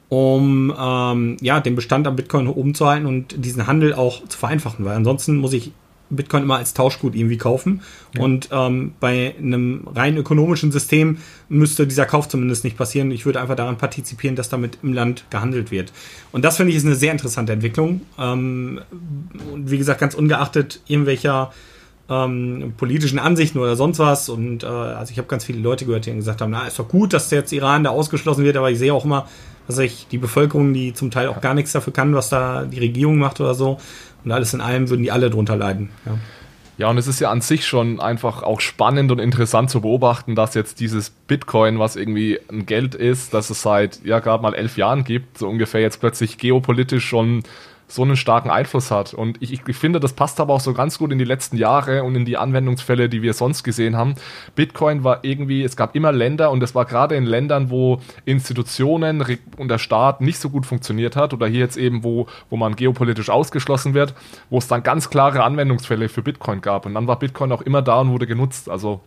[0.09, 4.37] um ähm, ja, den Bestand an Bitcoin oben zu halten und diesen Handel auch zu
[4.37, 5.72] vereinfachen, weil ansonsten muss ich
[6.12, 7.81] Bitcoin immer als Tauschgut irgendwie kaufen.
[8.14, 8.22] Ja.
[8.22, 13.11] Und ähm, bei einem rein ökonomischen System müsste dieser Kauf zumindest nicht passieren.
[13.11, 15.92] Ich würde einfach daran partizipieren, dass damit im Land gehandelt wird.
[16.31, 18.03] Und das finde ich ist eine sehr interessante Entwicklung.
[18.18, 18.81] Ähm,
[19.53, 21.53] und wie gesagt, ganz ungeachtet irgendwelcher
[22.08, 24.28] ähm, politischen Ansichten oder sonst was.
[24.28, 26.88] Und äh, also ich habe ganz viele Leute gehört, die gesagt haben, na, ist doch
[26.88, 29.26] gut, dass jetzt Iran da ausgeschlossen wird, aber ich sehe auch immer,
[29.66, 32.78] dass ich die Bevölkerung, die zum Teil auch gar nichts dafür kann, was da die
[32.78, 33.78] Regierung macht oder so.
[34.24, 35.90] Und alles in allem würden die alle drunter leiden.
[36.06, 36.18] Ja.
[36.78, 40.34] Ja, und es ist ja an sich schon einfach auch spannend und interessant zu beobachten,
[40.34, 44.54] dass jetzt dieses Bitcoin, was irgendwie ein Geld ist, das es seit ja gerade mal
[44.54, 47.42] elf Jahren gibt, so ungefähr jetzt plötzlich geopolitisch schon
[47.94, 49.12] so einen starken Einfluss hat.
[49.12, 52.05] Und ich, ich, finde, das passt aber auch so ganz gut in die letzten Jahre
[52.05, 54.14] und in die Anwendungsfälle, die wir sonst gesehen haben.
[54.55, 59.22] Bitcoin war irgendwie, es gab immer Länder und es war gerade in Ländern, wo Institutionen
[59.59, 62.76] und der Staat nicht so gut funktioniert hat oder hier jetzt eben, wo, wo man
[62.76, 64.14] geopolitisch ausgeschlossen wird,
[64.48, 66.87] wo es dann ganz klare Anwendungsfälle für Bitcoin gab.
[66.87, 68.70] Und dann war Bitcoin auch immer da und wurde genutzt.
[68.70, 69.00] Also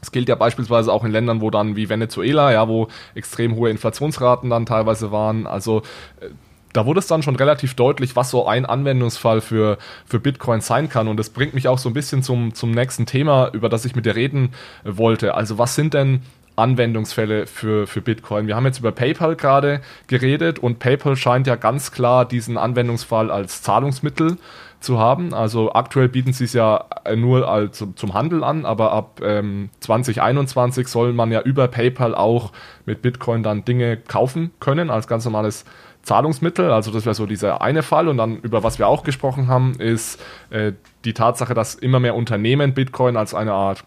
[0.00, 3.70] es gilt ja beispielsweise auch in Ländern, wo dann wie Venezuela, ja, wo extrem hohe
[3.70, 5.46] Inflationsraten dann teilweise waren.
[5.46, 5.82] Also
[6.20, 6.30] äh,
[6.72, 10.88] da wurde es dann schon relativ deutlich, was so ein Anwendungsfall für, für Bitcoin sein
[10.88, 11.08] kann.
[11.08, 13.94] Und das bringt mich auch so ein bisschen zum, zum nächsten Thema, über das ich
[13.94, 14.52] mit dir reden
[14.84, 15.34] wollte.
[15.34, 16.22] Also was sind denn
[16.56, 18.46] Anwendungsfälle für, für Bitcoin.
[18.46, 23.30] Wir haben jetzt über PayPal gerade geredet und PayPal scheint ja ganz klar diesen Anwendungsfall
[23.30, 24.36] als Zahlungsmittel
[24.80, 25.32] zu haben.
[25.32, 26.84] Also aktuell bieten sie es ja
[27.16, 32.52] nur als, zum Handel an, aber ab ähm, 2021 soll man ja über PayPal auch
[32.84, 35.64] mit Bitcoin dann Dinge kaufen können als ganz normales
[36.02, 36.70] Zahlungsmittel.
[36.70, 38.08] Also das wäre so dieser eine Fall.
[38.08, 40.72] Und dann, über was wir auch gesprochen haben, ist äh,
[41.04, 43.84] die Tatsache, dass immer mehr Unternehmen Bitcoin als eine Art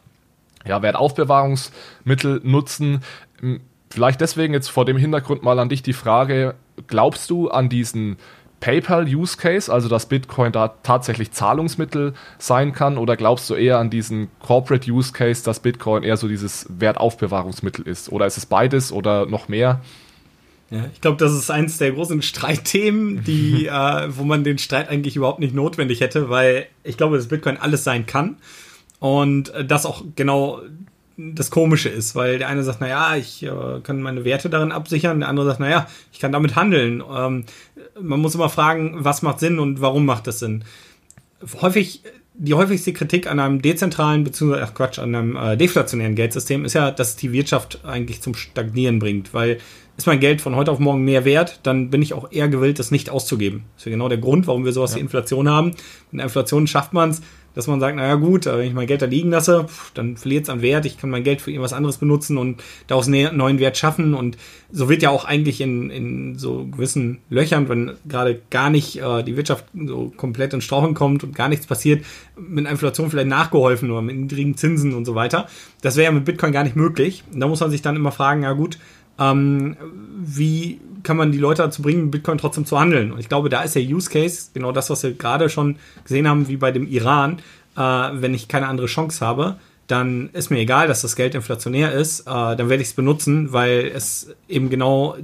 [0.65, 3.01] ja, Wertaufbewahrungsmittel nutzen.
[3.89, 6.55] Vielleicht deswegen jetzt vor dem Hintergrund mal an dich die Frage,
[6.87, 8.17] glaubst du an diesen
[8.61, 13.89] PayPal-Use Case, also dass Bitcoin da tatsächlich Zahlungsmittel sein kann, oder glaubst du eher an
[13.89, 18.11] diesen Corporate Use Case, dass Bitcoin eher so dieses Wertaufbewahrungsmittel ist?
[18.11, 19.81] Oder ist es beides oder noch mehr?
[20.71, 24.89] Ja, ich glaube, das ist eins der großen Streitthemen, die, äh, wo man den Streit
[24.89, 28.37] eigentlich überhaupt nicht notwendig hätte, weil ich glaube, dass Bitcoin alles sein kann
[28.99, 30.61] und äh, das auch genau
[31.17, 34.71] das Komische ist, weil der eine sagt, na ja, ich äh, kann meine Werte darin
[34.71, 37.01] absichern, der andere sagt, na ja, ich kann damit handeln.
[37.01, 37.45] Ähm,
[38.01, 40.65] man muss immer fragen, was macht Sinn und warum macht das Sinn.
[41.61, 42.01] Häufig
[42.37, 46.73] die häufigste Kritik an einem dezentralen beziehungsweise ach Quatsch an einem äh, deflationären Geldsystem ist
[46.73, 49.59] ja, dass die Wirtschaft eigentlich zum Stagnieren bringt, weil
[49.97, 52.79] ist mein Geld von heute auf morgen mehr wert, dann bin ich auch eher gewillt,
[52.79, 53.63] das nicht auszugeben.
[53.73, 54.97] Das ist ja genau der Grund, warum wir sowas ja.
[54.97, 55.71] wie Inflation haben.
[56.11, 57.21] Mit Inflation schafft man es,
[57.55, 60.49] dass man sagt, naja gut, wenn ich mein Geld da liegen lasse, dann verliert es
[60.49, 63.77] an Wert, ich kann mein Geld für irgendwas anderes benutzen und daraus einen neuen Wert
[63.77, 64.13] schaffen.
[64.13, 64.37] Und
[64.71, 69.23] so wird ja auch eigentlich in, in so gewissen Löchern, wenn gerade gar nicht äh,
[69.23, 72.05] die Wirtschaft so komplett in Strauchen kommt und gar nichts passiert,
[72.37, 75.47] mit Inflation vielleicht nachgeholfen oder mit niedrigen Zinsen und so weiter.
[75.81, 77.23] Das wäre ja mit Bitcoin gar nicht möglich.
[77.33, 78.77] Und da muss man sich dann immer fragen, ja gut,
[79.19, 79.77] ähm,
[80.17, 83.11] wie kann man die Leute dazu bringen, Bitcoin trotzdem zu handeln?
[83.11, 86.27] Und ich glaube, da ist der Use Case genau das, was wir gerade schon gesehen
[86.27, 87.39] haben, wie bei dem Iran.
[87.77, 91.91] Äh, wenn ich keine andere Chance habe, dann ist mir egal, dass das Geld inflationär
[91.91, 95.15] ist, äh, dann werde ich es benutzen, weil es eben genau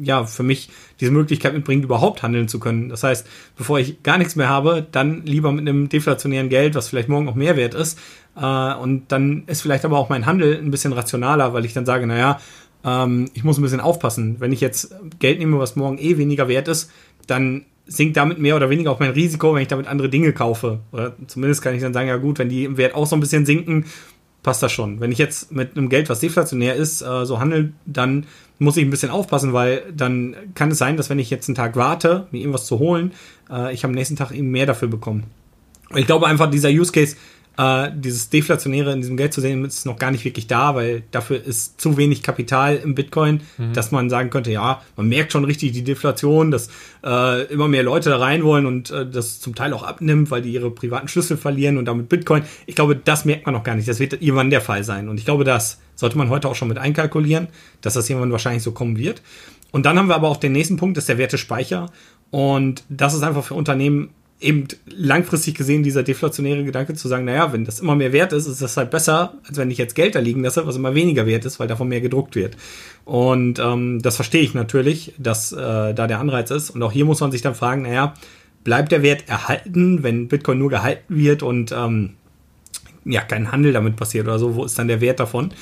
[0.00, 2.88] ja für mich diese Möglichkeit mitbringt, überhaupt handeln zu können.
[2.88, 6.88] Das heißt, bevor ich gar nichts mehr habe, dann lieber mit einem deflationären Geld, was
[6.88, 7.98] vielleicht morgen auch mehr wert ist.
[8.36, 11.84] Äh, und dann ist vielleicht aber auch mein Handel ein bisschen rationaler, weil ich dann
[11.84, 12.40] sage, naja,
[12.86, 14.36] ähm, ich muss ein bisschen aufpassen.
[14.38, 16.90] Wenn ich jetzt Geld nehme, was morgen eh weniger wert ist,
[17.26, 20.80] dann sinkt damit mehr oder weniger auch mein Risiko, wenn ich damit andere Dinge kaufe.
[20.92, 23.20] Oder zumindest kann ich dann sagen, ja gut, wenn die im Wert auch so ein
[23.20, 23.84] bisschen sinken,
[24.42, 25.00] passt das schon.
[25.00, 28.26] Wenn ich jetzt mit einem Geld, was deflationär ist, äh, so handel, dann
[28.58, 31.56] muss ich ein bisschen aufpassen, weil dann kann es sein, dass wenn ich jetzt einen
[31.56, 33.12] Tag warte, mir irgendwas zu holen,
[33.50, 35.24] äh, ich am nächsten Tag eben mehr dafür bekomme.
[35.94, 37.16] Ich glaube einfach, dieser Use Case
[37.58, 41.02] äh, dieses Deflationäre in diesem Geld zu sehen, ist noch gar nicht wirklich da, weil
[41.10, 43.72] dafür ist zu wenig Kapital im Bitcoin, mhm.
[43.72, 46.68] dass man sagen könnte, ja, man merkt schon richtig die Deflation, dass
[47.04, 50.42] äh, immer mehr Leute da rein wollen und äh, das zum Teil auch abnimmt, weil
[50.42, 52.42] die ihre privaten Schlüssel verlieren und damit Bitcoin.
[52.66, 53.88] Ich glaube, das merkt man noch gar nicht.
[53.88, 55.08] Das wird irgendwann der Fall sein.
[55.08, 57.48] Und ich glaube, das sollte man heute auch schon mit einkalkulieren,
[57.80, 59.22] dass das irgendwann wahrscheinlich so kommen wird.
[59.72, 61.90] Und dann haben wir aber auch den nächsten Punkt, das ist der Wertespeicher.
[62.30, 67.52] Und das ist einfach für Unternehmen eben langfristig gesehen dieser deflationäre Gedanke zu sagen, naja,
[67.52, 70.14] wenn das immer mehr wert ist, ist das halt besser, als wenn ich jetzt Geld
[70.14, 72.56] da liegen lasse, was immer weniger wert ist, weil davon mehr gedruckt wird.
[73.04, 76.70] Und ähm, das verstehe ich natürlich, dass äh, da der Anreiz ist.
[76.70, 78.14] Und auch hier muss man sich dann fragen, naja,
[78.62, 82.14] bleibt der Wert erhalten, wenn Bitcoin nur gehalten wird und ähm,
[83.04, 85.52] ja, kein Handel damit passiert oder so, wo ist dann der Wert davon?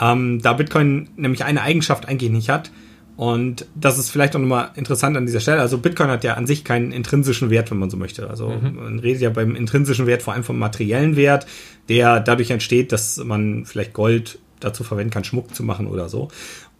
[0.00, 2.70] Ähm, da Bitcoin nämlich eine Eigenschaft eigentlich nicht hat,
[3.16, 5.60] und das ist vielleicht auch nochmal interessant an dieser Stelle.
[5.60, 8.28] Also Bitcoin hat ja an sich keinen intrinsischen Wert, wenn man so möchte.
[8.28, 8.74] Also mhm.
[8.74, 11.46] man redet ja beim intrinsischen Wert vor allem vom materiellen Wert,
[11.88, 16.28] der dadurch entsteht, dass man vielleicht Gold dazu verwenden kann, Schmuck zu machen oder so.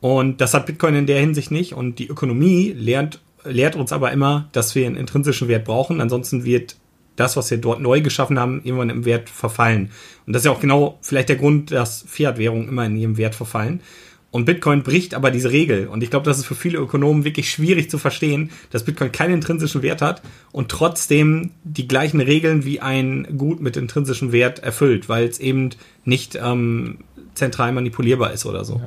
[0.01, 1.73] Und das hat Bitcoin in der Hinsicht nicht.
[1.73, 6.01] Und die Ökonomie lernt, lehrt uns aber immer, dass wir einen intrinsischen Wert brauchen.
[6.01, 6.77] Ansonsten wird
[7.17, 9.91] das, was wir dort neu geschaffen haben, irgendwann im Wert verfallen.
[10.27, 13.37] Und das ist ja auch genau vielleicht der Grund, dass Fiat-Währungen immer in ihrem Wert
[13.37, 13.81] verfallen.
[14.35, 15.87] Und Bitcoin bricht aber diese Regel.
[15.87, 19.35] Und ich glaube, das ist für viele Ökonomen wirklich schwierig zu verstehen, dass Bitcoin keinen
[19.35, 25.09] intrinsischen Wert hat und trotzdem die gleichen Regeln wie ein Gut mit intrinsischem Wert erfüllt,
[25.09, 25.71] weil es eben
[26.05, 26.99] nicht ähm,
[27.35, 28.79] zentral manipulierbar ist oder so.
[28.79, 28.87] Ja.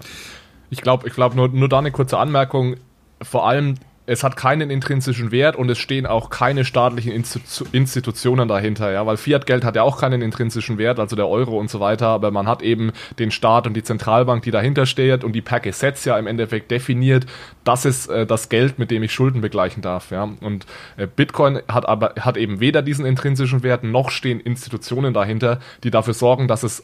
[0.69, 2.75] Ich glaube, ich glaube nur, nur da eine kurze Anmerkung.
[3.21, 3.75] Vor allem
[4.07, 9.05] es hat keinen intrinsischen Wert und es stehen auch keine staatlichen Institu Institutionen dahinter, ja,
[9.05, 12.31] weil Fiat-Geld hat ja auch keinen intrinsischen Wert, also der Euro und so weiter, aber
[12.31, 16.05] man hat eben den Staat und die Zentralbank, die dahinter steht und die per Gesetz
[16.05, 17.25] ja im Endeffekt definiert,
[17.65, 20.29] das ist äh, das Geld, mit dem ich Schulden begleichen darf, ja.
[20.39, 20.65] Und
[20.95, 25.91] äh, Bitcoin hat aber hat eben weder diesen intrinsischen Wert noch stehen Institutionen dahinter, die
[25.91, 26.83] dafür sorgen, dass es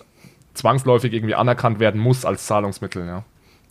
[0.56, 3.24] zwangsläufig irgendwie anerkannt werden muss als Zahlungsmittel, ja.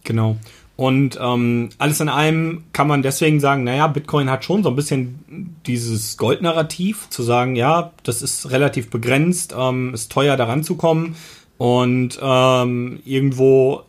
[0.04, 0.38] Genau.
[0.82, 4.74] Und ähm, alles in allem kann man deswegen sagen, naja, Bitcoin hat schon so ein
[4.74, 10.74] bisschen dieses Goldnarrativ, zu sagen, ja, das ist relativ begrenzt, ähm, ist teuer daran zu
[10.74, 11.14] kommen
[11.56, 13.82] und ähm, irgendwo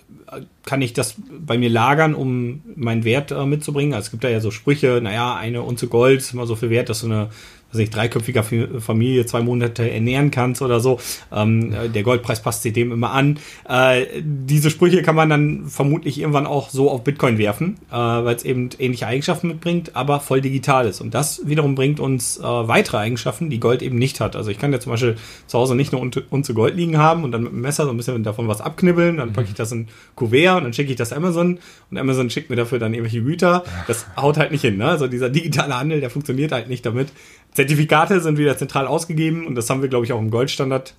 [0.65, 3.95] kann ich das bei mir lagern, um meinen Wert äh, mitzubringen.
[3.95, 6.69] Also es gibt da ja so Sprüche, naja, eine Unze Gold ist immer so viel
[6.69, 7.29] wert, dass so eine
[7.73, 10.99] was ich, dreiköpfiger Familie zwei Monate ernähren kannst oder so.
[11.31, 13.39] Ähm, äh, der Goldpreis passt sich dem immer an.
[13.67, 18.35] Äh, diese Sprüche kann man dann vermutlich irgendwann auch so auf Bitcoin werfen, äh, weil
[18.35, 21.01] es eben ähnliche Eigenschaften mitbringt, aber voll digital ist.
[21.01, 24.35] Und das wiederum bringt uns äh, weitere Eigenschaften, die Gold eben nicht hat.
[24.35, 25.15] Also ich kann ja zum Beispiel
[25.47, 27.97] zu Hause nicht nur Unze Gold liegen haben und dann mit dem Messer so ein
[27.97, 31.13] bisschen davon was abknibbeln, dann packe ich das in Kuvert und dann schicke ich das
[31.13, 31.59] Amazon
[31.89, 33.63] und Amazon schickt mir dafür dann irgendwelche Güter.
[33.87, 34.77] Das haut halt nicht hin.
[34.77, 34.87] Ne?
[34.87, 37.09] Also dieser digitale Handel, der funktioniert halt nicht damit.
[37.53, 40.95] Zertifikate sind wieder zentral ausgegeben und das haben wir, glaube ich, auch im Goldstandard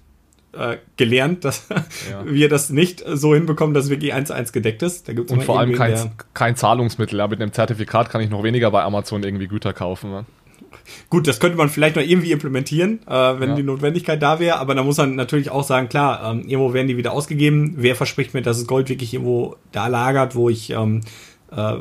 [0.53, 1.67] äh, gelernt, dass
[2.11, 2.25] ja.
[2.25, 5.09] wir das nicht so hinbekommen, dass es wirklich eins zu eins gedeckt ist.
[5.09, 7.19] Und vor allem kein, kein Zahlungsmittel.
[7.19, 10.11] Ja, mit einem Zertifikat kann ich noch weniger bei Amazon irgendwie Güter kaufen.
[10.11, 10.25] Ne?
[11.11, 13.55] Gut, das könnte man vielleicht noch irgendwie implementieren, äh, wenn ja.
[13.57, 16.89] die Notwendigkeit da wäre, aber da muss man natürlich auch sagen, klar, ähm, irgendwo werden
[16.89, 17.75] die wieder ausgegeben.
[17.77, 21.01] Wer verspricht mir, dass das Gold wirklich irgendwo da lagert, wo ich ähm,
[21.51, 21.75] äh,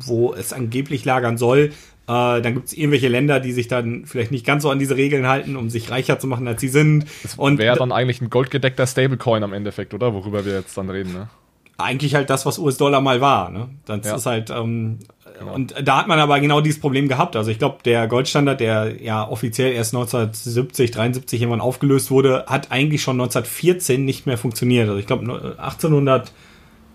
[0.00, 1.72] wo es angeblich lagern soll?
[2.08, 4.96] Äh, dann gibt es irgendwelche Länder, die sich dann vielleicht nicht ganz so an diese
[4.96, 7.04] Regeln halten, um sich reicher zu machen, als sie sind.
[7.22, 10.14] Das wäre dann eigentlich ein goldgedeckter Stablecoin am Endeffekt, oder?
[10.14, 11.28] Worüber wir jetzt dann reden, ne?
[11.76, 13.68] Eigentlich halt das, was US-Dollar mal war, ne?
[13.84, 14.16] Das ja.
[14.16, 15.00] ist halt, ähm,
[15.38, 15.54] genau.
[15.54, 17.36] und da hat man aber genau dieses Problem gehabt.
[17.36, 22.72] Also ich glaube, der Goldstandard, der ja offiziell erst 1970, 73 irgendwann aufgelöst wurde, hat
[22.72, 24.88] eigentlich schon 1914 nicht mehr funktioniert.
[24.88, 26.32] Also ich glaube, 1800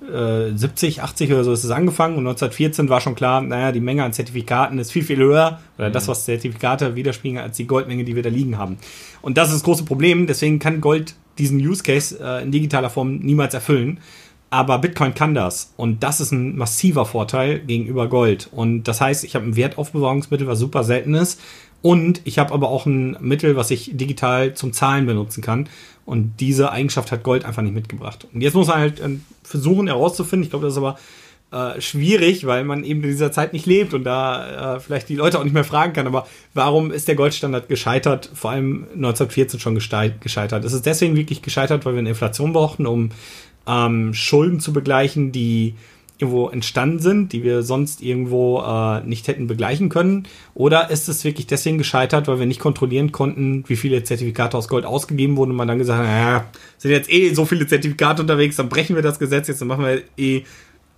[0.08, 4.04] 70, 80 oder so ist es angefangen und 1914 war schon klar, naja, die Menge
[4.04, 5.94] an Zertifikaten ist viel, viel höher oder mhm.
[5.94, 8.78] das, was Zertifikate widerspiegeln, als die Goldmenge, die wir da liegen haben.
[9.22, 12.90] Und das ist das große Problem, deswegen kann Gold diesen Use Case äh, in digitaler
[12.90, 14.00] Form niemals erfüllen.
[14.50, 15.74] Aber Bitcoin kann das.
[15.78, 18.50] Und das ist ein massiver Vorteil gegenüber Gold.
[18.52, 21.42] Und das heißt, ich habe ein Wertaufbewahrungsmittel, was super selten ist.
[21.84, 25.68] Und ich habe aber auch ein Mittel, was ich digital zum Zahlen benutzen kann.
[26.06, 28.26] Und diese Eigenschaft hat Gold einfach nicht mitgebracht.
[28.34, 30.98] Und jetzt muss man halt äh, versuchen herauszufinden, ich glaube, das ist aber
[31.52, 35.18] äh, schwierig, weil man eben in dieser Zeit nicht lebt und da äh, vielleicht die
[35.18, 36.08] Leute auch nicht mehr fragen kann.
[36.08, 38.30] Aber warum ist der Goldstandard gescheitert?
[38.34, 40.64] Vor allem 1914 schon gescheitert.
[40.64, 43.10] Es ist deswegen wirklich gescheitert, weil wir eine Inflation brauchten, um
[43.68, 45.76] ähm, Schulden zu begleichen, die
[46.18, 50.28] irgendwo entstanden sind, die wir sonst irgendwo äh, nicht hätten begleichen können?
[50.54, 54.68] Oder ist es wirklich deswegen gescheitert, weil wir nicht kontrollieren konnten, wie viele Zertifikate aus
[54.68, 56.46] Gold ausgegeben wurden und man dann gesagt hat, naja,
[56.78, 59.86] sind jetzt eh so viele Zertifikate unterwegs, dann brechen wir das Gesetz jetzt, dann machen
[59.86, 60.44] wir eh,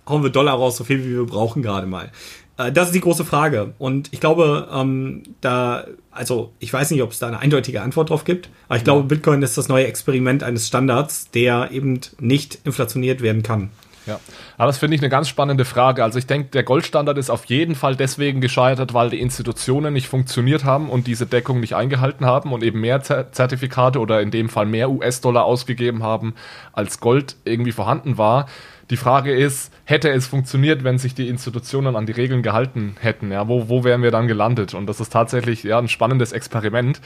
[0.08, 2.10] hauen wir Dollar raus, so viel wie wir brauchen gerade mal.
[2.58, 3.74] Äh, das ist die große Frage.
[3.78, 8.10] Und ich glaube, ähm, da, also ich weiß nicht, ob es da eine eindeutige Antwort
[8.10, 12.58] drauf gibt, aber ich glaube, Bitcoin ist das neue Experiment eines Standards, der eben nicht
[12.64, 13.70] inflationiert werden kann.
[14.06, 14.20] Ja,
[14.56, 16.04] aber das finde ich eine ganz spannende Frage.
[16.04, 20.06] Also ich denke, der Goldstandard ist auf jeden Fall deswegen gescheitert, weil die Institutionen nicht
[20.08, 24.48] funktioniert haben und diese Deckung nicht eingehalten haben und eben mehr Zertifikate oder in dem
[24.48, 26.34] Fall mehr US-Dollar ausgegeben haben,
[26.72, 28.46] als Gold irgendwie vorhanden war.
[28.90, 33.32] Die Frage ist, hätte es funktioniert, wenn sich die Institutionen an die Regeln gehalten hätten?
[33.32, 34.74] Ja, wo, wo wären wir dann gelandet?
[34.74, 37.00] Und das ist tatsächlich ja, ein spannendes Experiment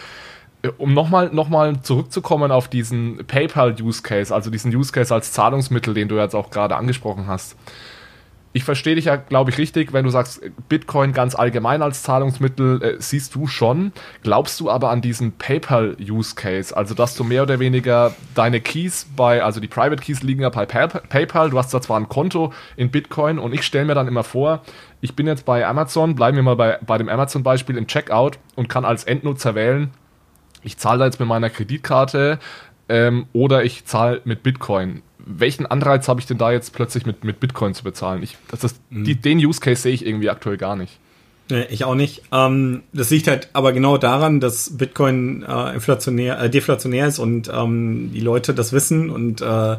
[0.79, 6.17] um nochmal noch mal zurückzukommen auf diesen PayPal-Use-Case, also diesen Use-Case als Zahlungsmittel, den du
[6.17, 7.57] jetzt auch gerade angesprochen hast.
[8.53, 12.83] Ich verstehe dich ja, glaube ich, richtig, wenn du sagst, Bitcoin ganz allgemein als Zahlungsmittel
[12.83, 13.93] äh, siehst du schon.
[14.25, 19.45] Glaubst du aber an diesen PayPal-Use-Case, also dass du mehr oder weniger deine Keys bei,
[19.45, 22.91] also die Private Keys liegen ja bei PayPal, du hast da zwar ein Konto in
[22.91, 24.63] Bitcoin und ich stelle mir dann immer vor,
[25.01, 28.69] ich bin jetzt bei Amazon, bleiben wir mal bei, bei dem Amazon-Beispiel im Checkout und
[28.69, 29.93] kann als Endnutzer wählen,
[30.63, 32.39] ich zahle da jetzt mit meiner Kreditkarte
[32.89, 35.03] ähm, oder ich zahle mit Bitcoin.
[35.19, 38.23] Welchen Anreiz habe ich denn da jetzt plötzlich mit, mit Bitcoin zu bezahlen?
[38.23, 39.05] Ich, das ist, mhm.
[39.05, 40.99] die, den Use Case sehe ich irgendwie aktuell gar nicht.
[41.51, 42.23] Nee, ich auch nicht.
[42.33, 47.51] Ähm, das liegt halt aber genau daran, dass Bitcoin äh, inflationär, äh, deflationär ist und
[47.53, 49.77] ähm, die Leute das wissen und äh,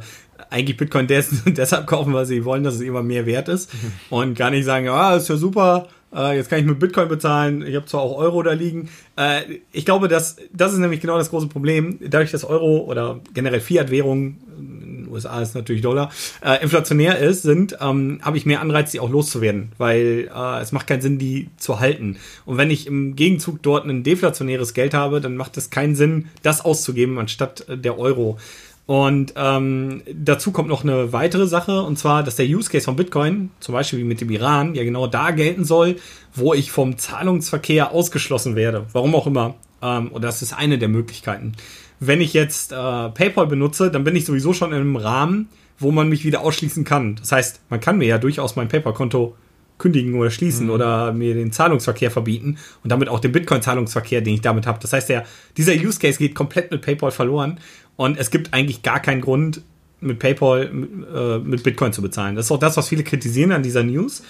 [0.50, 3.91] eigentlich Bitcoin des deshalb kaufen, weil sie wollen, dass es immer mehr wert ist mhm.
[4.10, 7.65] und gar nicht sagen, ah, ist ja super, äh, jetzt kann ich mit Bitcoin bezahlen.
[7.65, 8.89] Ich habe zwar auch Euro da liegen.
[9.15, 11.97] Äh, ich glaube, dass das ist nämlich genau das große Problem.
[12.02, 16.12] Dadurch, dass Euro oder generell Fiat-Währungen, in den USA ist natürlich Dollar,
[16.43, 20.71] äh, inflationär ist, sind, ähm, habe ich mehr Anreiz, die auch loszuwerden, weil äh, es
[20.71, 22.17] macht keinen Sinn, die zu halten.
[22.45, 26.28] Und wenn ich im Gegenzug dort ein deflationäres Geld habe, dann macht es keinen Sinn,
[26.43, 28.38] das auszugeben anstatt der Euro.
[28.86, 32.96] Und ähm, dazu kommt noch eine weitere Sache, und zwar, dass der Use Case von
[32.96, 35.98] Bitcoin, zum Beispiel wie mit dem Iran, ja genau da gelten soll,
[36.34, 38.88] wo ich vom Zahlungsverkehr ausgeschlossen werde.
[38.91, 39.56] Warum auch immer.
[39.82, 41.54] Ähm, und das ist eine der Möglichkeiten.
[42.00, 45.91] Wenn ich jetzt äh, PayPal benutze, dann bin ich sowieso schon in einem Rahmen, wo
[45.91, 47.15] man mich wieder ausschließen kann.
[47.15, 49.36] Das heißt, man kann mir ja durchaus mein PayPal-Konto
[49.82, 50.74] kündigen oder schließen mhm.
[50.74, 54.80] oder mir den Zahlungsverkehr verbieten und damit auch den Bitcoin-Zahlungsverkehr, den ich damit habe.
[54.80, 55.26] Das heißt, der,
[55.58, 57.60] dieser Use Case geht komplett mit PayPal verloren
[58.02, 59.62] und es gibt eigentlich gar keinen Grund,
[60.00, 62.36] mit PayPal äh, mit Bitcoin zu bezahlen.
[62.36, 64.24] Das ist auch das, was viele kritisieren an dieser News.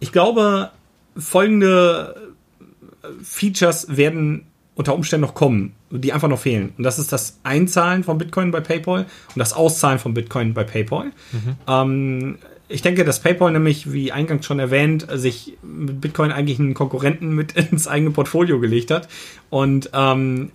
[0.00, 0.70] Ich glaube,
[1.14, 2.32] folgende
[3.02, 6.72] äh, Features werden unter Umständen noch kommen, die einfach noch fehlen.
[6.78, 10.64] Und das ist das Einzahlen von Bitcoin bei PayPal und das Auszahlen von Bitcoin bei
[10.64, 11.12] PayPal.
[11.32, 11.56] Mhm.
[11.68, 12.38] Ähm,
[12.70, 17.34] ich denke, dass PayPal nämlich, wie eingangs schon erwähnt, sich mit Bitcoin eigentlich einen Konkurrenten
[17.34, 19.06] mit ins eigene Portfolio gelegt hat
[19.50, 20.50] und ähm,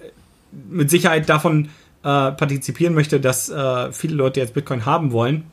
[0.71, 1.69] mit Sicherheit davon
[2.03, 5.45] äh, partizipieren möchte, dass äh, viele Leute jetzt Bitcoin haben wollen,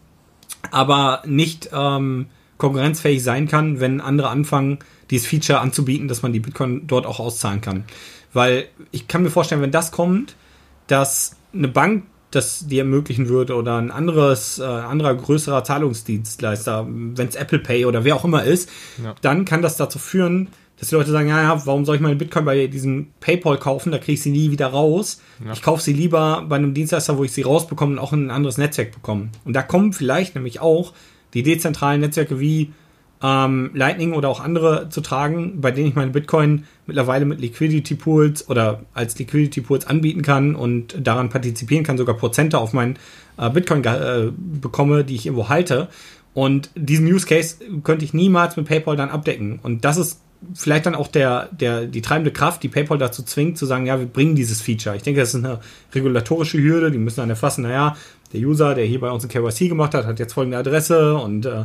[0.70, 2.26] aber nicht ähm,
[2.58, 4.78] konkurrenzfähig sein kann, wenn andere anfangen,
[5.10, 7.84] dieses Feature anzubieten, dass man die Bitcoin dort auch auszahlen kann.
[8.32, 10.36] Weil ich kann mir vorstellen, wenn das kommt,
[10.86, 17.26] dass eine Bank das dir ermöglichen würde oder ein anderes, äh, anderer größerer Zahlungsdienstleister, wenn
[17.26, 18.68] es Apple Pay oder wer auch immer ist,
[19.02, 19.14] ja.
[19.20, 20.48] dann kann das dazu führen,
[20.80, 23.92] dass die Leute sagen, ja, ja, warum soll ich meine Bitcoin bei diesem PayPal kaufen?
[23.92, 25.20] Da kriege ich sie nie wieder raus.
[25.44, 25.52] Ja.
[25.52, 28.30] Ich kaufe sie lieber bei einem Dienstleister, wo ich sie rausbekomme und auch in ein
[28.30, 29.28] anderes Netzwerk bekomme.
[29.44, 30.94] Und da kommen vielleicht nämlich auch
[31.34, 32.72] die dezentralen Netzwerke wie
[33.22, 37.94] ähm, Lightning oder auch andere zu tragen, bei denen ich meine Bitcoin mittlerweile mit Liquidity
[37.94, 42.98] Pools oder als Liquidity Pools anbieten kann und daran partizipieren kann, sogar Prozente auf meinen
[43.36, 45.88] äh, Bitcoin äh, bekomme, die ich irgendwo halte.
[46.32, 49.58] Und diesen Use Case könnte ich niemals mit PayPal dann abdecken.
[49.62, 50.22] Und das ist
[50.54, 53.98] vielleicht dann auch der, der, die treibende Kraft, die PayPal dazu zwingt, zu sagen, ja,
[53.98, 54.96] wir bringen dieses Feature.
[54.96, 55.60] Ich denke, das ist eine
[55.94, 57.96] regulatorische Hürde, die müssen dann erfassen, naja,
[58.32, 61.46] der User, der hier bei uns ein KYC gemacht hat, hat jetzt folgende Adresse und
[61.46, 61.64] äh,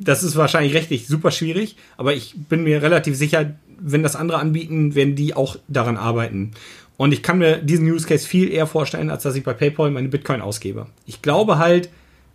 [0.00, 4.38] das ist wahrscheinlich rechtlich super schwierig, aber ich bin mir relativ sicher, wenn das andere
[4.38, 6.52] anbieten, werden die auch daran arbeiten.
[6.96, 9.90] Und ich kann mir diesen Use Case viel eher vorstellen, als dass ich bei PayPal
[9.90, 10.86] meine Bitcoin ausgebe.
[11.04, 11.90] Ich glaube halt,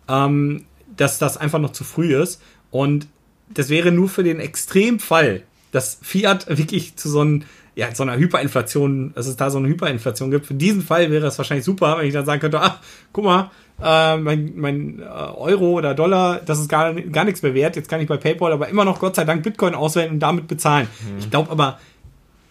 [0.08, 0.64] ähm,
[0.96, 2.40] dass das einfach noch zu früh ist.
[2.70, 3.08] Und
[3.48, 5.42] das wäre nur für den Extremfall,
[5.72, 7.42] dass Fiat wirklich zu so einem
[7.74, 10.46] ja, so einer Hyperinflation, dass es da so eine Hyperinflation gibt.
[10.46, 12.80] Für diesen Fall wäre es wahrscheinlich super, wenn ich dann sagen könnte, ach,
[13.12, 13.50] guck mal,
[13.82, 17.76] äh, mein, mein äh, Euro oder Dollar, das ist gar, gar nichts mehr wert.
[17.76, 20.48] Jetzt kann ich bei PayPal aber immer noch Gott sei Dank Bitcoin auswählen und damit
[20.48, 20.86] bezahlen.
[21.00, 21.18] Mhm.
[21.18, 21.78] Ich glaube aber,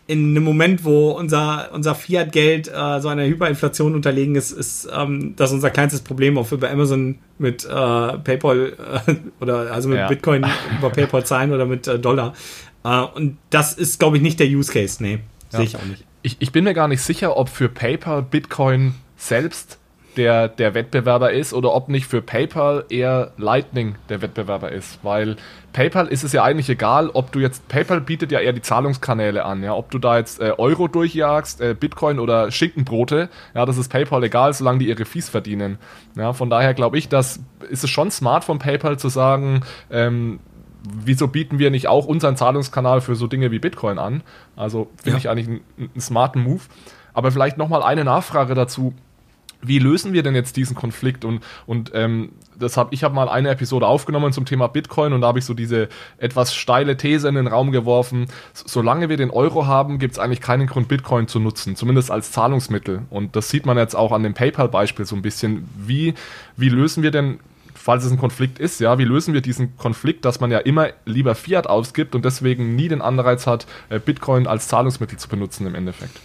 [0.07, 5.35] in einem Moment, wo unser, unser Fiat-Geld äh, so einer Hyperinflation unterlegen ist, ist ähm,
[5.37, 8.73] das unser kleinstes Problem, ob wir bei Amazon mit äh, PayPal
[9.07, 10.07] äh, oder also mit ja.
[10.07, 10.45] Bitcoin
[10.79, 12.33] über PayPal zahlen oder mit äh, Dollar.
[12.83, 15.01] Äh, und das ist, glaube ich, nicht der Use Case.
[15.01, 15.19] Nee,
[15.51, 15.57] ja.
[15.57, 16.03] sehe ich auch nicht.
[16.23, 19.79] Ich, ich bin mir gar nicht sicher, ob für PayPal Bitcoin selbst
[20.17, 24.99] der, der Wettbewerber ist oder ob nicht für PayPal eher Lightning der Wettbewerber ist.
[25.03, 25.37] Weil
[25.73, 29.45] PayPal ist es ja eigentlich egal, ob du jetzt, PayPal bietet ja eher die Zahlungskanäle
[29.45, 33.77] an, ja, ob du da jetzt äh, Euro durchjagst, äh, Bitcoin oder Schinkenbrote, ja, das
[33.77, 35.77] ist PayPal egal, solange die ihre Fees verdienen.
[36.15, 40.39] Ja, von daher glaube ich, dass ist es schon smart von PayPal zu sagen, ähm,
[40.83, 44.23] wieso bieten wir nicht auch unseren Zahlungskanal für so Dinge wie Bitcoin an?
[44.55, 45.17] Also finde ja.
[45.17, 46.61] ich eigentlich einen, einen smarten Move.
[47.13, 48.93] Aber vielleicht nochmal eine Nachfrage dazu
[49.61, 51.25] wie lösen wir denn jetzt diesen Konflikt?
[51.25, 55.21] Und, und ähm, das hab, ich habe mal eine Episode aufgenommen zum Thema Bitcoin und
[55.21, 58.27] da habe ich so diese etwas steile These in den Raum geworfen.
[58.53, 62.31] Solange wir den Euro haben, gibt es eigentlich keinen Grund, Bitcoin zu nutzen, zumindest als
[62.31, 63.03] Zahlungsmittel.
[63.09, 65.69] Und das sieht man jetzt auch an dem PayPal-Beispiel so ein bisschen.
[65.75, 66.13] Wie,
[66.57, 67.39] wie lösen wir denn
[67.81, 70.89] falls es ein Konflikt ist, ja, wie lösen wir diesen Konflikt, dass man ja immer
[71.05, 75.65] lieber Fiat ausgibt und deswegen nie den Anreiz hat, äh, Bitcoin als Zahlungsmittel zu benutzen
[75.67, 76.19] im Endeffekt?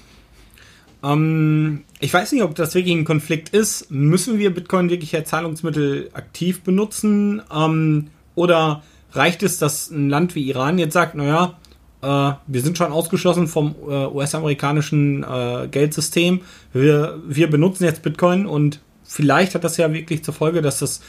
[1.02, 3.90] Ähm, ich weiß nicht, ob das wirklich ein Konflikt ist.
[3.90, 7.42] Müssen wir Bitcoin wirklich als Zahlungsmittel aktiv benutzen?
[7.54, 8.82] Ähm, oder
[9.12, 11.56] reicht es, dass ein Land wie Iran jetzt sagt, naja,
[12.02, 16.40] äh, wir sind schon ausgeschlossen vom äh, US-amerikanischen äh, Geldsystem.
[16.72, 21.00] Wir, wir benutzen jetzt Bitcoin und vielleicht hat das ja wirklich zur Folge, dass das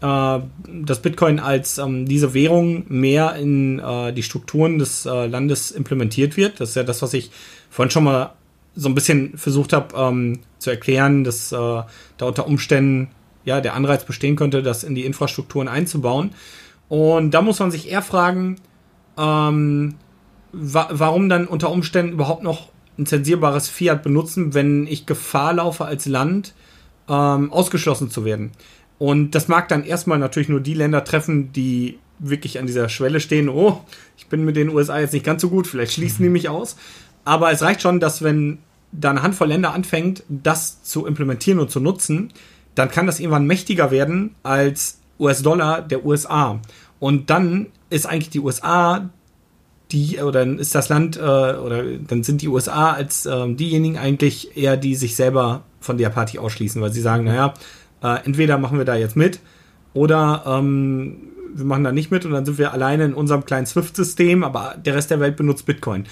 [0.00, 6.36] dass Bitcoin als ähm, diese Währung mehr in äh, die Strukturen des äh, Landes implementiert
[6.36, 6.60] wird.
[6.60, 7.30] Das ist ja das, was ich
[7.68, 8.32] vorhin schon mal
[8.74, 11.86] so ein bisschen versucht habe ähm, zu erklären, dass äh, da
[12.20, 13.08] unter Umständen
[13.44, 16.30] ja der Anreiz bestehen könnte, das in die Infrastrukturen einzubauen.
[16.88, 18.56] Und da muss man sich eher fragen,
[19.18, 19.96] ähm,
[20.52, 25.84] wa warum dann unter Umständen überhaupt noch ein zensierbares Fiat benutzen, wenn ich Gefahr laufe
[25.84, 26.54] als Land
[27.08, 28.52] ähm, ausgeschlossen zu werden.
[29.00, 33.18] Und das mag dann erstmal natürlich nur die Länder treffen, die wirklich an dieser Schwelle
[33.18, 33.80] stehen, oh,
[34.18, 36.76] ich bin mit den USA jetzt nicht ganz so gut, vielleicht schließen die mich aus.
[37.24, 38.58] Aber es reicht schon, dass wenn
[38.92, 42.30] da eine Handvoll Länder anfängt, das zu implementieren und zu nutzen,
[42.74, 46.60] dann kann das irgendwann mächtiger werden als US-Dollar der USA.
[46.98, 49.08] Und dann ist eigentlich die USA
[49.92, 53.96] die, oder dann ist das Land, äh, oder dann sind die USA als äh, diejenigen
[53.96, 57.54] eigentlich eher, die sich selber von der Party ausschließen, weil sie sagen, naja,
[58.02, 59.40] äh, entweder machen wir da jetzt mit
[59.92, 61.16] oder ähm,
[61.54, 64.76] wir machen da nicht mit und dann sind wir alleine in unserem kleinen SWIFT-System, aber
[64.78, 66.06] der Rest der Welt benutzt Bitcoin.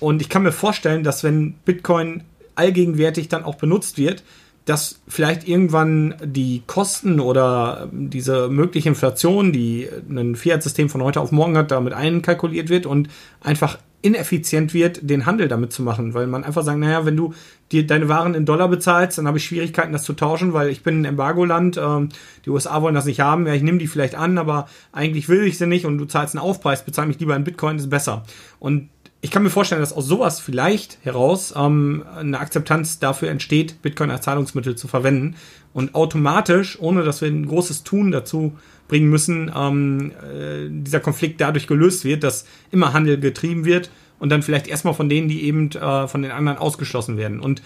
[0.00, 2.24] Und ich kann mir vorstellen, dass wenn Bitcoin
[2.54, 4.24] allgegenwärtig dann auch benutzt wird,
[4.64, 11.32] dass vielleicht irgendwann die Kosten oder diese mögliche Inflation, die ein Fiat-System von heute auf
[11.32, 13.08] morgen hat, damit einkalkuliert wird und
[13.40, 17.34] einfach ineffizient wird, den Handel damit zu machen, weil man einfach sagt, naja, wenn du
[17.70, 20.82] dir deine Waren in Dollar bezahlst, dann habe ich Schwierigkeiten, das zu tauschen, weil ich
[20.82, 22.08] bin ein Embargo-Land, ähm,
[22.44, 25.44] die USA wollen das nicht haben, ja, ich nehme die vielleicht an, aber eigentlich will
[25.44, 28.24] ich sie nicht und du zahlst einen Aufpreis, bezahl mich lieber in Bitcoin, ist besser.
[28.58, 28.88] Und
[29.22, 34.10] ich kann mir vorstellen, dass aus sowas vielleicht heraus ähm, eine Akzeptanz dafür entsteht, Bitcoin
[34.10, 35.36] als Zahlungsmittel zu verwenden
[35.72, 38.56] und automatisch, ohne dass wir ein großes Tun dazu
[38.88, 44.30] bringen müssen, ähm, äh, dieser Konflikt dadurch gelöst wird, dass immer Handel getrieben wird und
[44.30, 47.40] dann vielleicht erstmal von denen, die eben äh, von den anderen ausgeschlossen werden.
[47.40, 47.62] Und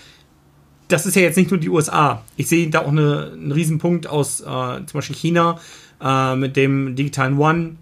[0.88, 2.22] das ist ja jetzt nicht nur die USA.
[2.36, 5.58] Ich sehe da auch eine, einen Riesenpunkt aus äh, zum Beispiel China
[6.02, 7.76] äh, mit dem digitalen One,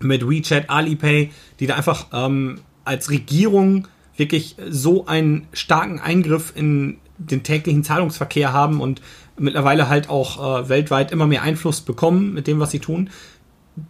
[0.00, 1.30] mit WeChat, Alipay,
[1.60, 3.86] die da einfach ähm, als Regierung
[4.16, 9.02] wirklich so einen starken Eingriff in den täglichen Zahlungsverkehr haben und
[9.40, 13.10] mittlerweile halt auch äh, weltweit immer mehr Einfluss bekommen mit dem, was sie tun.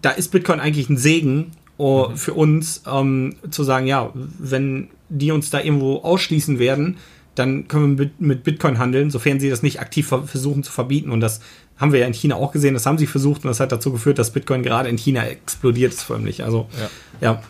[0.03, 2.17] Da ist Bitcoin eigentlich ein Segen uh, mhm.
[2.17, 6.99] für uns, ähm, zu sagen, ja, wenn die uns da irgendwo ausschließen werden,
[7.35, 11.11] dann können wir mit, mit Bitcoin handeln, sofern sie das nicht aktiv versuchen zu verbieten.
[11.11, 11.41] Und das
[11.79, 13.91] haben wir ja in China auch gesehen, das haben sie versucht und das hat dazu
[13.93, 16.45] geführt, dass Bitcoin gerade in China explodiert ist förmlich.
[16.45, 16.91] Also ja.
[17.21, 17.43] ja.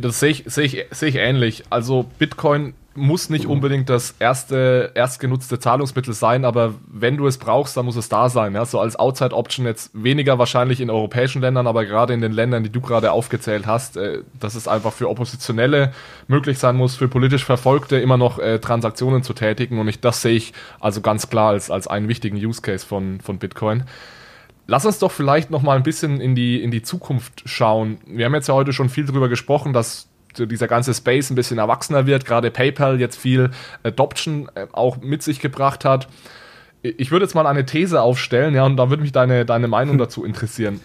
[0.00, 1.64] Das sehe ich, sehe ich, sehe ich ähnlich.
[1.70, 7.76] Also Bitcoin muss nicht unbedingt das erste, erstgenutzte Zahlungsmittel sein, aber wenn du es brauchst,
[7.76, 8.54] dann muss es da sein.
[8.54, 8.66] Ja?
[8.66, 12.70] So als Outside-Option jetzt weniger wahrscheinlich in europäischen Ländern, aber gerade in den Ländern, die
[12.70, 15.92] du gerade aufgezählt hast, äh, dass es einfach für Oppositionelle
[16.28, 19.78] möglich sein muss, für politisch Verfolgte immer noch äh, Transaktionen zu tätigen.
[19.78, 23.20] Und ich, das sehe ich also ganz klar als, als einen wichtigen Use Case von,
[23.20, 23.84] von Bitcoin.
[24.66, 27.98] Lass uns doch vielleicht noch mal ein bisschen in die, in die Zukunft schauen.
[28.06, 31.58] Wir haben jetzt ja heute schon viel darüber gesprochen, dass dieser ganze Space ein bisschen
[31.58, 33.50] erwachsener wird, gerade PayPal jetzt viel
[33.82, 36.08] Adoption äh, auch mit sich gebracht hat.
[36.82, 39.98] Ich würde jetzt mal eine These aufstellen, ja, und da würde mich deine, deine Meinung
[39.98, 40.80] dazu interessieren.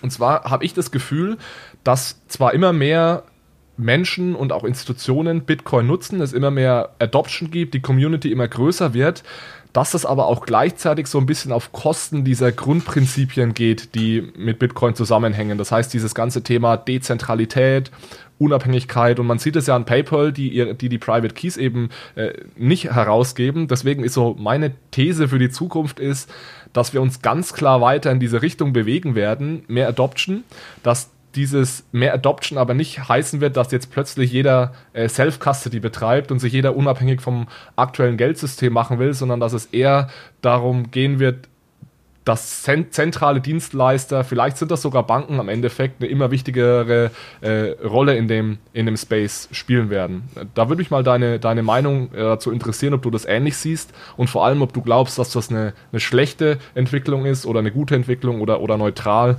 [0.00, 1.38] Und zwar habe ich das Gefühl,
[1.84, 3.24] dass zwar immer mehr
[3.76, 8.94] Menschen und auch Institutionen Bitcoin nutzen, es immer mehr Adoption gibt, die Community immer größer
[8.94, 9.22] wird,
[9.72, 14.58] dass das aber auch gleichzeitig so ein bisschen auf Kosten dieser Grundprinzipien geht, die mit
[14.58, 15.58] Bitcoin zusammenhängen.
[15.58, 17.90] Das heißt, dieses ganze Thema Dezentralität,
[18.38, 22.32] Unabhängigkeit und man sieht es ja an PayPal, die die, die Private Keys eben äh,
[22.56, 23.68] nicht herausgeben.
[23.68, 26.28] Deswegen ist so meine These für die Zukunft ist,
[26.72, 30.44] dass wir uns ganz klar weiter in diese Richtung bewegen werden, mehr Adoption,
[30.82, 36.30] dass dieses mehr Adoption aber nicht heißen wird, dass jetzt plötzlich jeder äh, Self-Custody betreibt
[36.30, 40.08] und sich jeder unabhängig vom aktuellen Geldsystem machen will, sondern dass es eher
[40.40, 41.48] darum gehen wird,
[42.24, 47.10] dass zentrale Dienstleister, vielleicht sind das sogar Banken am Endeffekt, eine immer wichtigere
[47.40, 50.22] äh, Rolle in dem, in dem Space spielen werden.
[50.54, 53.92] Da würde mich mal deine, deine Meinung äh, dazu interessieren, ob du das ähnlich siehst
[54.16, 57.72] und vor allem, ob du glaubst, dass das eine, eine schlechte Entwicklung ist oder eine
[57.72, 59.36] gute Entwicklung oder, oder neutral.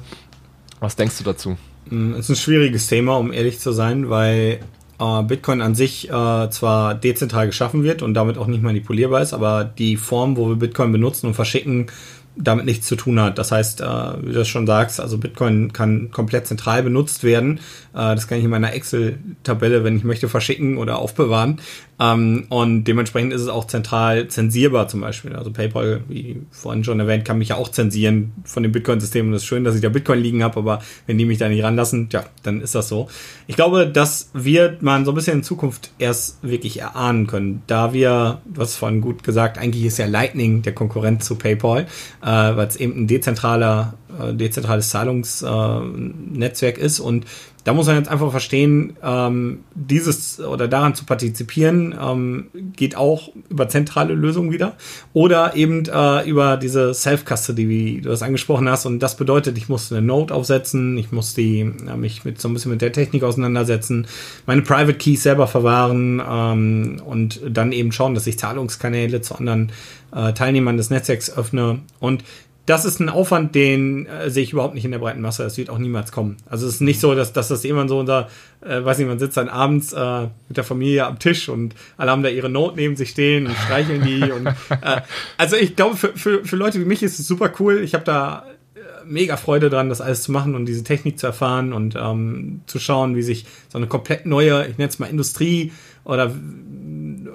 [0.81, 1.57] Was denkst du dazu?
[1.89, 4.59] Mm, es ist ein schwieriges Thema, um ehrlich zu sein, weil
[4.99, 9.33] äh, Bitcoin an sich äh, zwar dezentral geschaffen wird und damit auch nicht manipulierbar ist,
[9.33, 11.87] aber die Form, wo wir Bitcoin benutzen und verschicken,
[12.35, 13.37] damit nichts zu tun hat.
[13.37, 13.85] Das heißt, äh,
[14.21, 17.59] wie du das schon sagst, also Bitcoin kann komplett zentral benutzt werden.
[17.93, 21.59] Äh, das kann ich in meiner Excel-Tabelle, wenn ich möchte, verschicken oder aufbewahren.
[21.99, 25.35] Ähm, und dementsprechend ist es auch zentral zensierbar zum Beispiel.
[25.35, 29.27] Also PayPal, wie vorhin schon erwähnt, kann mich ja auch zensieren von dem Bitcoin-System.
[29.27, 31.49] Und es ist schön, dass ich da Bitcoin liegen habe, aber wenn die mich da
[31.49, 33.09] nicht ranlassen, ja, dann ist das so.
[33.47, 37.61] Ich glaube, das wird man so ein bisschen in Zukunft erst wirklich erahnen können.
[37.67, 41.85] Da wir, hast vorhin gut gesagt, eigentlich ist ja Lightning der Konkurrent zu PayPal,
[42.21, 47.25] äh, weil es eben ein dezentraler, äh, dezentrales Zahlungsnetzwerk ist und
[47.63, 53.29] da muss man jetzt einfach verstehen, ähm, dieses oder daran zu partizipieren, ähm, geht auch
[53.49, 54.75] über zentrale Lösungen wieder
[55.13, 58.85] oder eben äh, über diese Self-Custody, wie du das angesprochen hast.
[58.85, 62.49] Und das bedeutet, ich muss eine Node aufsetzen, ich muss die, äh, mich mit so
[62.49, 64.07] ein bisschen mit der Technik auseinandersetzen,
[64.45, 69.71] meine Private Keys selber verwahren ähm, und dann eben schauen, dass ich Zahlungskanäle zu anderen
[70.13, 71.79] äh, Teilnehmern des Netzwerks öffne.
[71.99, 72.25] Und
[72.65, 75.43] das ist ein Aufwand, den äh, sehe ich überhaupt nicht in der breiten Masse.
[75.43, 76.37] Das wird auch niemals kommen.
[76.45, 78.29] Also es ist nicht so, dass, dass das jemand so unter,
[78.61, 82.11] äh, weiß nicht, man sitzt dann abends äh, mit der Familie am Tisch und alle
[82.11, 84.31] haben da ihre Note neben sich stehen und streicheln die.
[84.31, 85.01] und, äh,
[85.37, 87.81] also ich glaube, für, für, für Leute wie mich ist es super cool.
[87.83, 88.45] Ich habe da
[88.75, 92.61] äh, mega Freude dran, das alles zu machen und diese Technik zu erfahren und ähm,
[92.65, 95.73] zu schauen, wie sich so eine komplett neue, ich nenne es mal Industrie
[96.05, 96.31] oder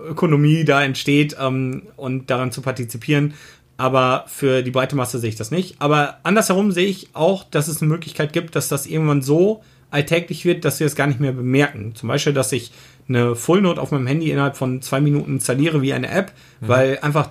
[0.08, 3.34] Ökonomie da entsteht ähm, und daran zu partizipieren
[3.78, 5.76] aber für die breite Masse sehe ich das nicht.
[5.78, 10.44] Aber andersherum sehe ich auch, dass es eine Möglichkeit gibt, dass das irgendwann so alltäglich
[10.44, 11.94] wird, dass wir es gar nicht mehr bemerken.
[11.94, 12.72] Zum Beispiel, dass ich
[13.08, 16.68] eine Full Note auf meinem Handy innerhalb von zwei Minuten installiere wie eine App, mhm.
[16.68, 17.30] weil einfach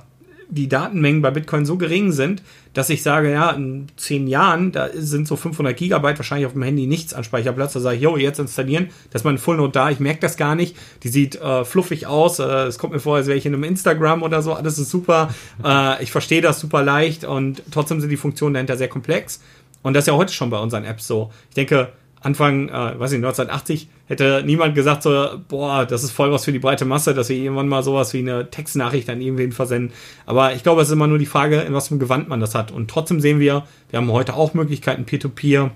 [0.50, 2.42] die Datenmengen bei Bitcoin so gering sind,
[2.74, 6.64] dass ich sage, ja, in zehn Jahren, da sind so 500 Gigabyte wahrscheinlich auf dem
[6.64, 7.74] Handy nichts an Speicherplatz.
[7.74, 10.38] Da sage ich, jo, jetzt installieren, das ist meine Full Note da, ich merke das
[10.38, 10.76] gar nicht.
[11.04, 13.64] Die sieht äh, fluffig aus, äh, es kommt mir vor, als wäre ich in einem
[13.64, 15.34] Instagram oder so, alles ist super.
[15.64, 19.42] Äh, ich verstehe das super leicht und trotzdem sind die Funktionen dahinter sehr komplex.
[19.82, 21.32] Und das ist ja heute schon bei unseren Apps so.
[21.50, 26.32] Ich denke, Anfang, äh, weiß ich, 1980 hätte niemand gesagt so, boah, das ist voll
[26.32, 29.52] was für die breite Masse, dass wir irgendwann mal sowas wie eine Textnachricht an irgendwen
[29.52, 29.94] versenden.
[30.26, 32.40] Aber ich glaube, es ist immer nur die Frage, in was für einem Gewand man
[32.40, 32.72] das hat.
[32.72, 35.72] Und trotzdem sehen wir, wir haben heute auch Möglichkeiten, Peer-to-Peer,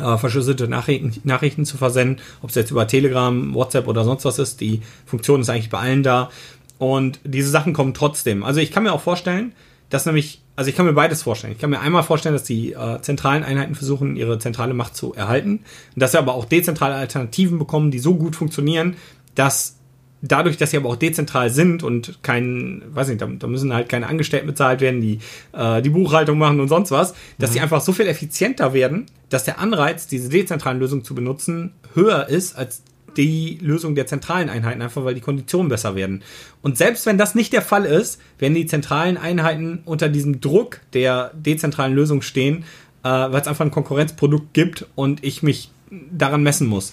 [0.00, 4.38] äh, verschlüsselte Nachrichten, Nachrichten zu versenden, ob es jetzt über Telegram, WhatsApp oder sonst was
[4.38, 4.60] ist.
[4.60, 6.30] Die Funktion ist eigentlich bei allen da.
[6.78, 8.44] Und diese Sachen kommen trotzdem.
[8.44, 9.52] Also ich kann mir auch vorstellen,
[9.90, 11.52] dass nämlich also ich kann mir beides vorstellen.
[11.52, 15.12] Ich kann mir einmal vorstellen, dass die äh, zentralen Einheiten versuchen, ihre zentrale Macht zu
[15.12, 15.60] erhalten,
[15.94, 18.96] dass sie aber auch dezentrale Alternativen bekommen, die so gut funktionieren,
[19.34, 19.76] dass
[20.22, 23.90] dadurch, dass sie aber auch dezentral sind und kein, weiß nicht, da, da müssen halt
[23.90, 25.20] keine Angestellten bezahlt werden, die
[25.52, 27.54] äh, die Buchhaltung machen und sonst was, dass mhm.
[27.54, 32.28] sie einfach so viel effizienter werden, dass der Anreiz, diese dezentralen Lösungen zu benutzen, höher
[32.28, 32.82] ist als
[33.16, 36.22] die Lösung der zentralen Einheiten, einfach weil die Konditionen besser werden.
[36.62, 40.80] Und selbst wenn das nicht der Fall ist, werden die zentralen Einheiten unter diesem Druck
[40.92, 42.64] der dezentralen Lösung stehen,
[43.02, 45.70] äh, weil es einfach ein Konkurrenzprodukt gibt und ich mich
[46.10, 46.92] daran messen muss.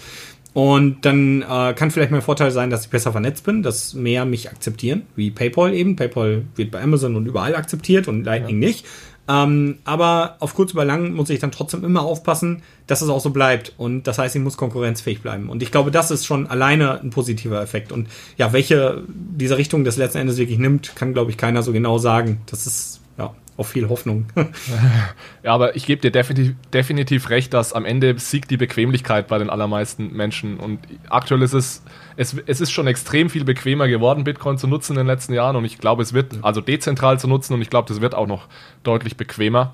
[0.53, 4.23] Und dann äh, kann vielleicht mein Vorteil sein, dass ich besser vernetzt bin, dass mehr
[4.25, 5.95] mich akzeptieren, wie PayPal eben.
[5.95, 8.67] PayPal wird bei Amazon und überall akzeptiert und Lightning ja.
[8.67, 8.85] nicht.
[9.27, 13.21] Ähm, aber auf kurz über lang muss ich dann trotzdem immer aufpassen, dass es auch
[13.21, 13.73] so bleibt.
[13.77, 15.49] Und das heißt, ich muss konkurrenzfähig bleiben.
[15.49, 17.91] Und ich glaube, das ist schon alleine ein positiver Effekt.
[17.91, 21.71] Und ja, welche diese Richtung das letzten Endes wirklich nimmt, kann, glaube ich, keiner so
[21.71, 22.41] genau sagen.
[22.47, 24.25] Das ist, ja, auf viel Hoffnung.
[25.43, 29.37] ja, aber ich gebe dir definitiv, definitiv recht, dass am Ende siegt die Bequemlichkeit bei
[29.37, 30.57] den allermeisten Menschen.
[30.57, 31.81] Und aktuell ist es,
[32.15, 35.55] es, es ist schon extrem viel bequemer geworden, Bitcoin zu nutzen in den letzten Jahren.
[35.55, 38.27] Und ich glaube, es wird, also dezentral zu nutzen, und ich glaube, das wird auch
[38.27, 38.47] noch
[38.83, 39.73] deutlich bequemer.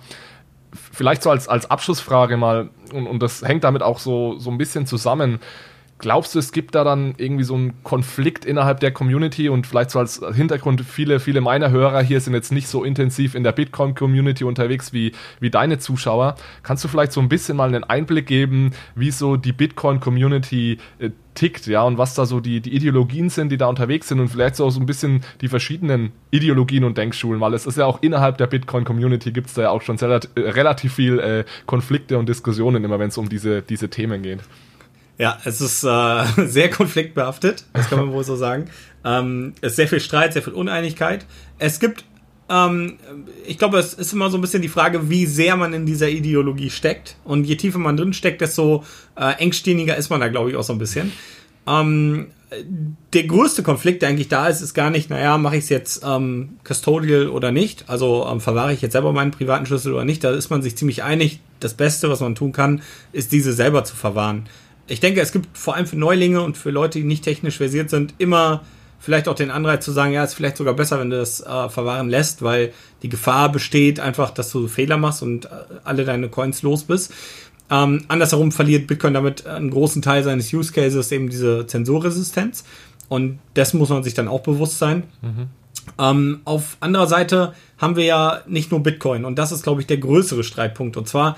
[0.72, 4.58] Vielleicht so als, als Abschlussfrage mal, und, und das hängt damit auch so, so ein
[4.58, 5.40] bisschen zusammen.
[6.00, 9.92] Glaubst du, es gibt da dann irgendwie so einen Konflikt innerhalb der Community und vielleicht
[9.92, 13.52] so als Hintergrund, viele, viele meiner Hörer hier sind jetzt nicht so intensiv in der
[13.52, 16.36] Bitcoin-Community unterwegs wie, wie deine Zuschauer.
[16.64, 21.10] Kannst du vielleicht so ein bisschen mal einen Einblick geben, wie so die Bitcoin-Community äh,
[21.36, 24.30] tickt, ja, und was da so die, die Ideologien sind, die da unterwegs sind und
[24.30, 28.02] vielleicht so so ein bisschen die verschiedenen Ideologien und Denkschulen, weil es ist ja auch
[28.02, 32.18] innerhalb der Bitcoin-Community gibt es da ja auch schon sehr, äh, relativ viel äh, Konflikte
[32.18, 34.40] und Diskussionen immer, wenn es um diese, diese Themen geht.
[35.20, 38.70] Ja, es ist äh, sehr konfliktbehaftet, das kann man wohl so sagen.
[39.04, 41.26] Ähm, es ist sehr viel Streit, sehr viel Uneinigkeit.
[41.58, 42.06] Es gibt,
[42.50, 42.98] ähm,
[43.46, 46.08] ich glaube, es ist immer so ein bisschen die Frage, wie sehr man in dieser
[46.08, 47.18] Ideologie steckt.
[47.26, 48.86] Und je tiefer man drin steckt, desto
[49.18, 51.12] äh, engstirniger ist man da, glaube ich, auch so ein bisschen.
[51.68, 52.28] Ähm,
[53.14, 56.02] der größte Konflikt, der eigentlich da ist, ist gar nicht, naja, mache ich es jetzt
[56.04, 57.90] ähm, custodial oder nicht?
[57.90, 60.24] Also ähm, verwahre ich jetzt selber meinen privaten Schlüssel oder nicht?
[60.24, 61.42] Da ist man sich ziemlich einig.
[61.60, 64.48] Das Beste, was man tun kann, ist diese selber zu verwahren
[64.90, 67.90] ich denke, es gibt vor allem für Neulinge und für Leute, die nicht technisch versiert
[67.90, 68.62] sind, immer
[69.00, 71.70] vielleicht auch den Anreiz zu sagen, ja, ist vielleicht sogar besser, wenn du das äh,
[71.70, 75.50] verwahren lässt, weil die Gefahr besteht einfach, dass du Fehler machst und äh,
[75.84, 77.14] alle deine Coins los bist.
[77.72, 82.66] Ähm, andersherum verliert Bitcoin damit einen großen Teil seines Use Cases, eben diese Zensurresistenz.
[83.08, 85.04] Und das muss man sich dann auch bewusst sein.
[85.22, 85.48] Mhm.
[85.98, 89.88] Ähm, auf anderer Seite haben wir ja nicht nur Bitcoin und das ist, glaube ich,
[89.88, 90.98] der größere Streitpunkt.
[90.98, 91.38] Und zwar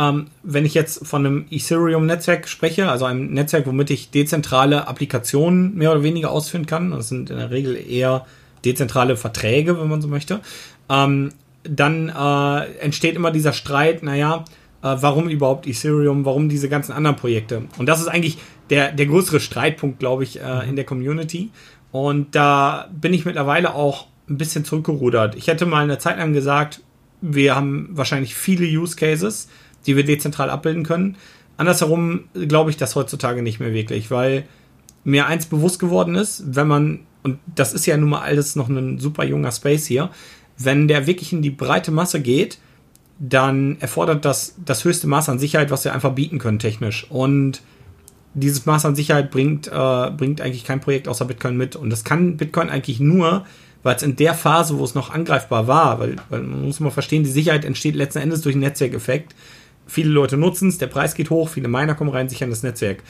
[0.00, 5.74] ähm, wenn ich jetzt von einem Ethereum-Netzwerk spreche, also einem Netzwerk, womit ich dezentrale Applikationen
[5.74, 8.24] mehr oder weniger ausführen kann, das sind in der Regel eher
[8.64, 10.40] dezentrale Verträge, wenn man so möchte,
[10.88, 11.32] ähm,
[11.64, 14.44] dann äh, entsteht immer dieser Streit, naja,
[14.82, 17.64] äh, warum überhaupt Ethereum, warum diese ganzen anderen Projekte?
[17.76, 18.38] Und das ist eigentlich
[18.70, 21.50] der, der größere Streitpunkt, glaube ich, äh, in der Community.
[21.92, 25.34] Und da bin ich mittlerweile auch ein bisschen zurückgerudert.
[25.34, 26.80] Ich hätte mal eine Zeit lang gesagt,
[27.20, 29.48] wir haben wahrscheinlich viele Use Cases,
[29.86, 31.16] die wir dezentral abbilden können.
[31.56, 34.44] Andersherum glaube ich das heutzutage nicht mehr wirklich, weil
[35.04, 38.68] mir eins bewusst geworden ist, wenn man, und das ist ja nun mal alles noch
[38.68, 40.10] ein super junger Space hier,
[40.58, 42.58] wenn der wirklich in die breite Masse geht,
[43.18, 47.06] dann erfordert das das höchste Maß an Sicherheit, was wir einfach bieten können technisch.
[47.10, 47.60] Und
[48.32, 51.76] dieses Maß an Sicherheit bringt, äh, bringt eigentlich kein Projekt außer Bitcoin mit.
[51.76, 53.44] Und das kann Bitcoin eigentlich nur,
[53.82, 56.90] weil es in der Phase, wo es noch angreifbar war, weil, weil man muss mal
[56.90, 59.34] verstehen, die Sicherheit entsteht letzten Endes durch einen Netzwerkeffekt
[59.90, 63.02] viele Leute nutzen es, der Preis geht hoch, viele Miner kommen rein, sichern das Netzwerk.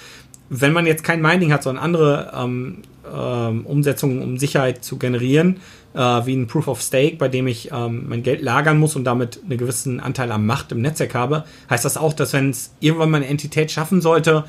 [0.49, 2.79] Wenn man jetzt kein Mining hat, sondern andere ähm,
[3.13, 5.59] ähm, Umsetzungen, um Sicherheit zu generieren,
[5.95, 9.05] äh, wie ein Proof of Stake, bei dem ich ähm, mein Geld lagern muss und
[9.05, 12.73] damit einen gewissen Anteil an Macht im Netzwerk habe, heißt das auch, dass wenn es
[12.81, 14.45] irgendwann mal eine Entität schaffen sollte,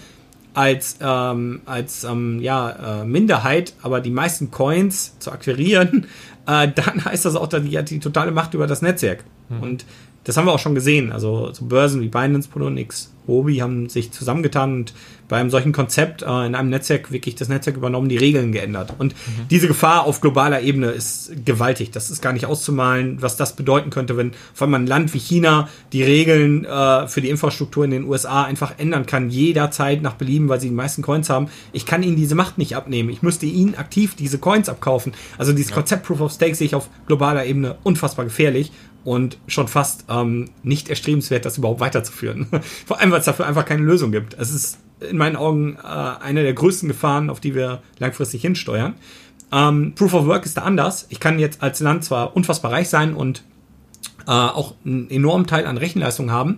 [0.54, 6.08] als, ähm, als ähm, ja, äh, Minderheit, aber die meisten Coins zu akquirieren,
[6.48, 9.24] äh, dann heißt das auch, dass die hat die totale Macht über das Netzwerk.
[9.50, 9.62] Mhm.
[9.62, 9.86] Und
[10.24, 11.12] das haben wir auch schon gesehen.
[11.12, 14.94] Also so Börsen wie Binance, Polonix, Obi haben sich zusammengetan und
[15.30, 18.94] bei einem solchen Konzept äh, in einem Netzwerk wirklich das Netzwerk übernommen, die Regeln geändert.
[18.98, 19.48] Und mhm.
[19.50, 21.92] diese Gefahr auf globaler Ebene ist gewaltig.
[21.92, 25.20] Das ist gar nicht auszumalen, was das bedeuten könnte, wenn vor allem ein Land wie
[25.20, 30.16] China die Regeln äh, für die Infrastruktur in den USA einfach ändern kann, jederzeit nach
[30.16, 31.48] Belieben, weil sie die meisten Coins haben.
[31.72, 33.10] Ich kann ihnen diese Macht nicht abnehmen.
[33.10, 35.14] Ich müsste ihnen aktiv diese Coins abkaufen.
[35.38, 35.76] Also dieses ja.
[35.76, 40.50] Konzept Proof of Stake sehe ich auf globaler Ebene unfassbar gefährlich und schon fast ähm,
[40.64, 42.48] nicht erstrebenswert, das überhaupt weiterzuführen.
[42.86, 44.36] Vor allem, weil es dafür einfach keine Lösung gibt.
[44.36, 48.94] Es ist in meinen Augen äh, eine der größten Gefahren, auf die wir langfristig hinsteuern.
[49.52, 51.08] Ähm, Proof of Work ist da anders.
[51.10, 53.44] Ich kann jetzt als Land zwar unfassbar reich sein und
[54.28, 56.58] äh, auch einen enormen Teil an Rechenleistung haben,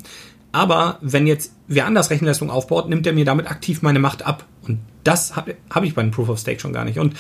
[0.54, 4.46] aber wenn jetzt wer anders Rechenleistung aufbaut, nimmt er mir damit aktiv meine Macht ab.
[4.62, 7.00] Und das habe hab ich bei einem Proof of Stake schon gar nicht.
[7.00, 7.16] Und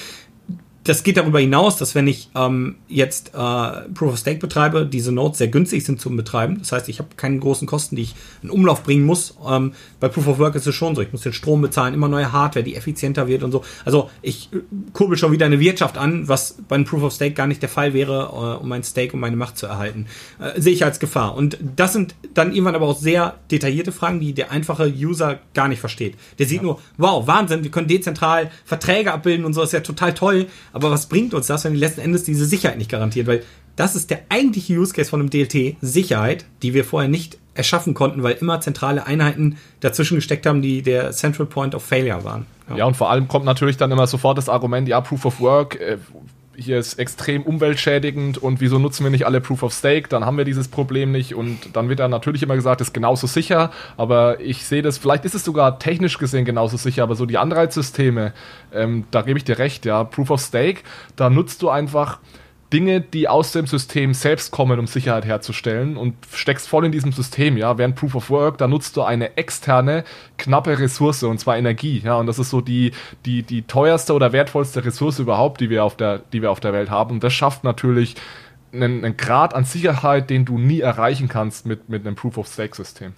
[0.83, 5.13] das geht darüber hinaus, dass wenn ich ähm, jetzt äh, Proof of Stake betreibe, diese
[5.13, 6.59] Nodes sehr günstig sind zum Betreiben.
[6.59, 9.35] Das heißt, ich habe keine großen Kosten, die ich in Umlauf bringen muss.
[9.49, 11.01] Ähm, bei Proof of Work ist es schon so.
[11.01, 13.63] Ich muss den Strom bezahlen, immer neue Hardware, die effizienter wird und so.
[13.85, 14.57] Also ich äh,
[14.91, 17.69] kurbel schon wieder eine Wirtschaft an, was bei einem Proof of Stake gar nicht der
[17.69, 20.07] Fall wäre, äh, um mein Stake und meine Macht zu erhalten.
[20.39, 21.35] Äh, sehe ich als Gefahr.
[21.35, 25.69] Und das sind dann irgendwann aber auch sehr detaillierte Fragen, die der einfache User gar
[25.69, 26.15] nicht versteht.
[26.39, 26.63] Der sieht ja.
[26.63, 30.91] nur, wow, Wahnsinn, wir können dezentral Verträge abbilden und so, ist ja total toll aber
[30.91, 33.27] was bringt uns das, wenn letzten Endes diese Sicherheit nicht garantiert?
[33.27, 33.43] Weil
[33.75, 37.93] das ist der eigentliche Use Case von einem DLT, Sicherheit, die wir vorher nicht erschaffen
[37.93, 42.47] konnten, weil immer zentrale Einheiten dazwischen gesteckt haben, die der Central Point of Failure waren.
[42.69, 45.39] Ja, ja und vor allem kommt natürlich dann immer sofort das Argument, ja, Proof of
[45.39, 45.97] Work, äh,
[46.55, 50.37] hier ist extrem umweltschädigend und wieso nutzen wir nicht alle Proof of Stake, dann haben
[50.37, 51.35] wir dieses Problem nicht.
[51.35, 55.25] Und dann wird dann natürlich immer gesagt, ist genauso sicher, aber ich sehe das, vielleicht
[55.25, 58.33] ist es sogar technisch gesehen genauso sicher, aber so die Anreizsysteme,
[58.73, 60.81] ähm, da gebe ich dir recht, ja, Proof of Stake,
[61.15, 62.19] da nutzt du einfach
[62.73, 67.11] Dinge, die aus dem System selbst kommen, um Sicherheit herzustellen und steckst voll in diesem
[67.11, 67.77] System, ja.
[67.77, 70.03] Während Proof of Work, da nutzt du eine externe,
[70.37, 72.15] knappe Ressource und zwar Energie, ja.
[72.15, 72.91] Und das ist so die,
[73.25, 76.73] die, die teuerste oder wertvollste Ressource überhaupt, die wir auf der, die wir auf der
[76.73, 77.11] Welt haben.
[77.11, 78.15] Und das schafft natürlich
[78.73, 82.47] einen, einen Grad an Sicherheit, den du nie erreichen kannst mit, mit einem Proof of
[82.47, 83.13] Stake System.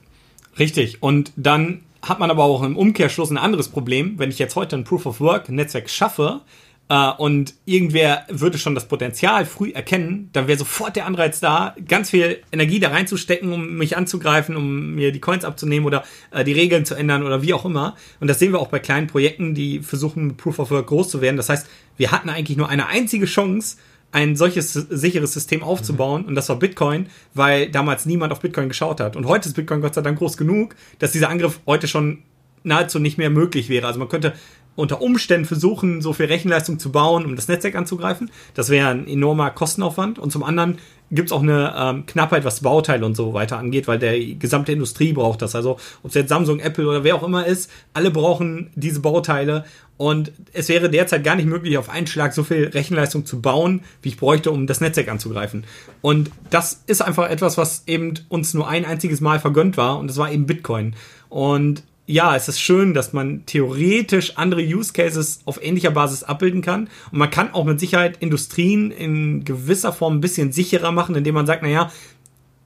[0.60, 1.02] Richtig.
[1.02, 4.20] Und dann hat man aber auch im Umkehrschluss ein anderes Problem.
[4.20, 6.42] Wenn ich jetzt heute ein Proof of Work Netzwerk schaffe,
[6.88, 11.76] Uh, und irgendwer würde schon das Potenzial früh erkennen, dann wäre sofort der Anreiz da,
[11.88, 16.44] ganz viel Energie da reinzustecken, um mich anzugreifen, um mir die Coins abzunehmen oder uh,
[16.44, 17.96] die Regeln zu ändern oder wie auch immer.
[18.20, 21.10] Und das sehen wir auch bei kleinen Projekten, die versuchen, mit Proof of Work groß
[21.10, 21.38] zu werden.
[21.38, 21.68] Das heißt,
[21.98, 23.78] wir hatten eigentlich nur eine einzige Chance,
[24.12, 26.28] ein solches sicheres System aufzubauen mhm.
[26.28, 29.16] und das war Bitcoin, weil damals niemand auf Bitcoin geschaut hat.
[29.16, 32.20] Und heute ist Bitcoin Gott sei Dank groß genug, dass dieser Angriff heute schon
[32.64, 33.88] nahezu nicht mehr möglich wäre.
[33.88, 34.34] Also man könnte
[34.76, 38.30] unter Umständen versuchen, so viel Rechenleistung zu bauen, um das Netzwerk anzugreifen.
[38.54, 40.20] Das wäre ein enormer Kostenaufwand.
[40.20, 40.78] Und zum anderen
[41.12, 44.72] gibt es auch eine ähm, Knappheit, was Bauteile und so weiter angeht, weil der gesamte
[44.72, 45.56] Industrie braucht das.
[45.56, 49.66] Also ob es jetzt Samsung, Apple oder wer auch immer ist, alle brauchen diese Bauteile.
[49.98, 53.82] Und es wäre derzeit gar nicht möglich, auf einen Schlag so viel Rechenleistung zu bauen,
[54.02, 55.64] wie ich bräuchte, um das Netzwerk anzugreifen.
[56.02, 59.98] Und das ist einfach etwas, was eben uns nur ein einziges Mal vergönnt war.
[60.00, 60.96] Und das war eben Bitcoin.
[61.30, 66.62] Und ja, es ist schön, dass man theoretisch andere Use Cases auf ähnlicher Basis abbilden
[66.62, 66.90] kann.
[67.12, 71.34] Und man kann auch mit Sicherheit Industrien in gewisser Form ein bisschen sicherer machen, indem
[71.34, 71.92] man sagt, naja,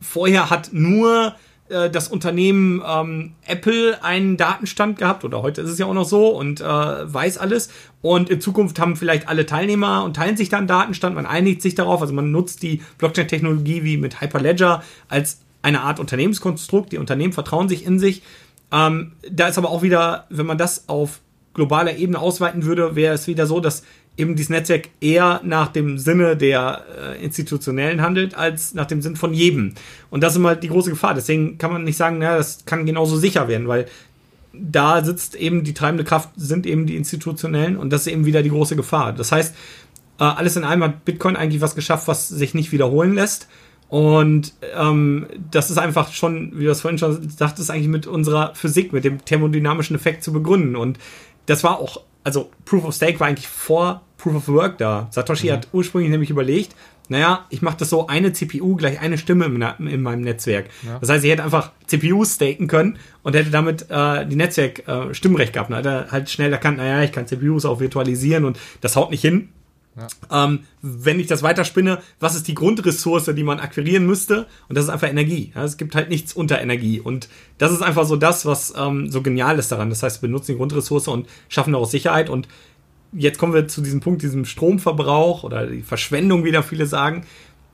[0.01, 1.35] vorher hat nur
[1.69, 6.07] äh, das Unternehmen ähm, Apple einen Datenstand gehabt, oder heute ist es ja auch noch
[6.07, 7.69] so, und äh, weiß alles.
[8.01, 11.75] Und in Zukunft haben vielleicht alle Teilnehmer und teilen sich dann Datenstand, man einigt sich
[11.75, 16.91] darauf, also man nutzt die Blockchain-Technologie wie mit Hyperledger als eine Art Unternehmenskonstrukt.
[16.91, 18.21] Die Unternehmen vertrauen sich in sich
[18.72, 21.20] ähm, da ist aber auch wieder, wenn man das auf
[21.53, 23.84] globaler Ebene ausweiten würde, wäre es wieder so, dass
[24.17, 29.15] eben dieses Netzwerk eher nach dem Sinne der äh, Institutionellen handelt, als nach dem Sinn
[29.15, 29.74] von jedem.
[30.09, 31.13] Und das ist immer die große Gefahr.
[31.13, 33.86] Deswegen kann man nicht sagen, na, das kann genauso sicher werden, weil
[34.53, 38.43] da sitzt eben die treibende Kraft, sind eben die Institutionellen und das ist eben wieder
[38.43, 39.13] die große Gefahr.
[39.13, 39.55] Das heißt,
[40.20, 43.47] äh, alles in allem hat Bitcoin eigentlich was geschafft, was sich nicht wiederholen lässt.
[43.89, 48.53] Und ähm, das ist einfach schon, wie du es vorhin schon sagtest, eigentlich mit unserer
[48.53, 50.75] Physik, mit dem thermodynamischen Effekt zu begründen.
[50.75, 50.99] Und
[51.47, 55.07] das war auch, also Proof of Stake war eigentlich vor Proof of Work da.
[55.09, 55.53] Satoshi mhm.
[55.53, 56.75] hat ursprünglich nämlich überlegt,
[57.09, 60.67] naja, ich mache das so, eine CPU gleich eine Stimme in, in meinem Netzwerk.
[60.85, 60.99] Ja.
[60.99, 65.13] Das heißt, ich hätte einfach CPUs staken können und hätte damit äh, die Netzwerk äh,
[65.15, 65.71] Stimmrecht gehabt.
[65.71, 69.09] Dann hat er halt schnell erkannt, naja, ich kann CPUs auch virtualisieren und das haut
[69.09, 69.49] nicht hin.
[70.32, 74.47] Ähm, wenn ich das weiterspinne, was ist die Grundressource, die man akquirieren müsste?
[74.68, 75.52] Und das ist einfach Energie.
[75.56, 77.00] Ja, es gibt halt nichts unter Energie.
[77.00, 79.89] Und das ist einfach so das, was ähm, so genial ist daran.
[79.89, 82.30] Das heißt, wir benutzen die Grundressource und schaffen daraus Sicherheit.
[82.30, 82.47] Und
[83.12, 87.26] jetzt kommen wir zu diesem Punkt, diesem Stromverbrauch oder die Verschwendung, wie da viele sagen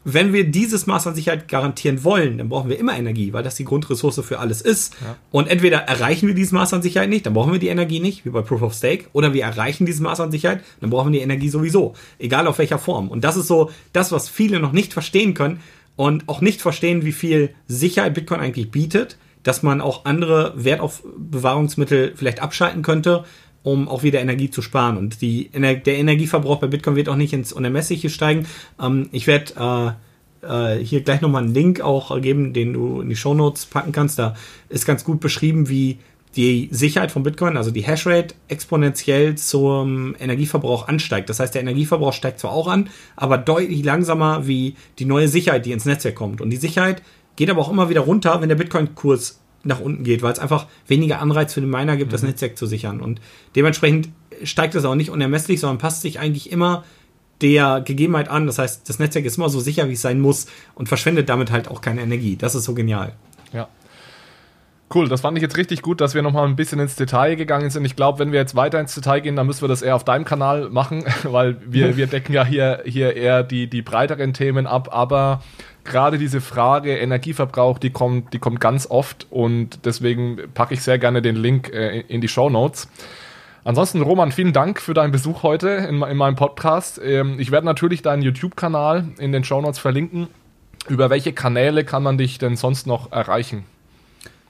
[0.05, 3.55] wenn wir dieses Maß an Sicherheit garantieren wollen, dann brauchen wir immer Energie, weil das
[3.55, 4.93] die Grundressource für alles ist.
[5.01, 5.17] Ja.
[5.31, 8.23] Und entweder erreichen wir dieses Maß an Sicherheit nicht, dann brauchen wir die Energie nicht,
[8.23, 11.19] wie bei Proof of Stake, oder wir erreichen dieses Maß an Sicherheit, dann brauchen wir
[11.19, 13.09] die Energie sowieso, egal auf welcher Form.
[13.09, 15.59] Und das ist so das, was viele noch nicht verstehen können
[15.95, 22.13] und auch nicht verstehen, wie viel Sicherheit Bitcoin eigentlich bietet, dass man auch andere Wertaufbewahrungsmittel
[22.15, 23.25] vielleicht abschalten könnte
[23.65, 24.95] um auch wieder Energie zu sparen.
[24.95, 28.45] Und die, der Energieverbrauch bei Bitcoin wird auch nicht ins Unermessliche steigen.
[28.79, 29.97] Ähm, ich werde
[30.45, 33.65] äh, äh, hier gleich nochmal einen Link auch geben, den du in die Show Notes
[33.65, 34.19] packen kannst.
[34.19, 34.35] Da
[34.69, 35.97] ist ganz gut beschrieben, wie
[36.35, 41.29] die Sicherheit von Bitcoin, also die Hashrate, exponentiell zum Energieverbrauch ansteigt.
[41.29, 45.65] Das heißt, der Energieverbrauch steigt zwar auch an, aber deutlich langsamer wie die neue Sicherheit,
[45.65, 46.39] die ins Netzwerk kommt.
[46.39, 47.01] Und die Sicherheit
[47.35, 50.67] geht aber auch immer wieder runter, wenn der Bitcoin-Kurs nach unten geht, weil es einfach
[50.87, 52.13] weniger Anreiz für den Miner gibt, mhm.
[52.13, 53.01] das Netzwerk zu sichern.
[53.01, 53.19] Und
[53.55, 54.09] dementsprechend
[54.43, 56.83] steigt das auch nicht unermesslich, sondern passt sich eigentlich immer
[57.41, 58.47] der Gegebenheit an.
[58.47, 61.51] Das heißt, das Netzwerk ist immer so sicher, wie es sein muss und verschwendet damit
[61.51, 62.37] halt auch keine Energie.
[62.37, 63.13] Das ist so genial.
[63.51, 63.67] Ja.
[64.93, 67.71] Cool, das fand ich jetzt richtig gut, dass wir nochmal ein bisschen ins Detail gegangen
[67.71, 67.85] sind.
[67.85, 70.03] Ich glaube, wenn wir jetzt weiter ins Detail gehen, dann müssen wir das eher auf
[70.03, 74.67] deinem Kanal machen, weil wir, wir decken ja hier, hier eher die, die breiteren Themen
[74.67, 74.89] ab.
[74.91, 75.41] Aber
[75.85, 80.99] gerade diese Frage Energieverbrauch, die kommt, die kommt ganz oft und deswegen packe ich sehr
[80.99, 82.89] gerne den Link äh, in die Show Notes.
[83.63, 86.99] Ansonsten, Roman, vielen Dank für deinen Besuch heute in, in meinem Podcast.
[87.03, 90.27] Ähm, ich werde natürlich deinen YouTube-Kanal in den Show Notes verlinken.
[90.87, 93.63] Über welche Kanäle kann man dich denn sonst noch erreichen?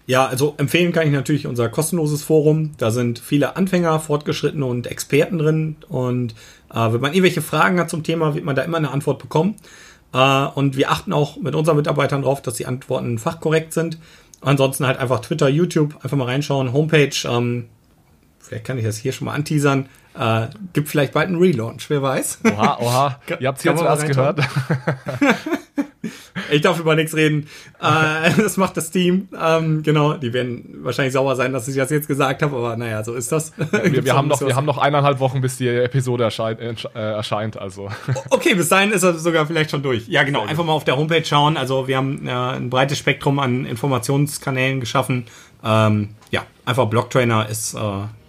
[0.08, 2.74] Ja, also empfehlen kann ich natürlich unser kostenloses Forum.
[2.78, 5.78] Da sind viele Anfänger, Fortgeschrittene und Experten drin.
[5.88, 6.34] Und
[6.72, 9.56] äh, wenn man irgendwelche Fragen hat zum Thema, wird man da immer eine Antwort bekommen.
[10.16, 14.00] Äh, und wir achten auch mit unseren Mitarbeitern darauf, dass die Antworten fachkorrekt sind.
[14.42, 17.16] Ansonsten halt einfach Twitter, YouTube, einfach mal reinschauen, Homepage.
[17.26, 17.66] Ähm,
[18.48, 19.88] vielleicht kann ich das hier schon mal anteasern.
[20.18, 22.40] Äh, gibt vielleicht bald einen Relaunch, wer weiß.
[22.46, 23.20] Oha, oha.
[23.40, 24.40] Ihr habt es hier zuerst gehört.
[26.52, 27.48] ich darf über nichts reden.
[27.82, 29.28] Äh, das macht das Team.
[29.38, 33.04] Ähm, genau, die werden wahrscheinlich sauer sein, dass ich das jetzt gesagt habe, aber naja,
[33.04, 33.52] so ist das.
[33.58, 36.62] wir, wir haben noch, wir haben noch eineinhalb Wochen, bis die Episode erscheint.
[36.62, 37.90] Äh, erscheint also.
[38.30, 40.08] Okay, bis dahin ist er sogar vielleicht schon durch.
[40.08, 40.46] Ja, genau.
[40.46, 41.58] Einfach mal auf der Homepage schauen.
[41.58, 45.26] Also wir haben äh, ein breites Spektrum an Informationskanälen geschaffen.
[45.62, 47.80] Ähm, ja, einfach Blocktrainer ist äh,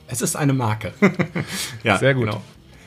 [0.08, 0.92] es ist eine Marke.
[1.82, 2.26] ja, sehr gut.
[2.26, 2.42] Genau.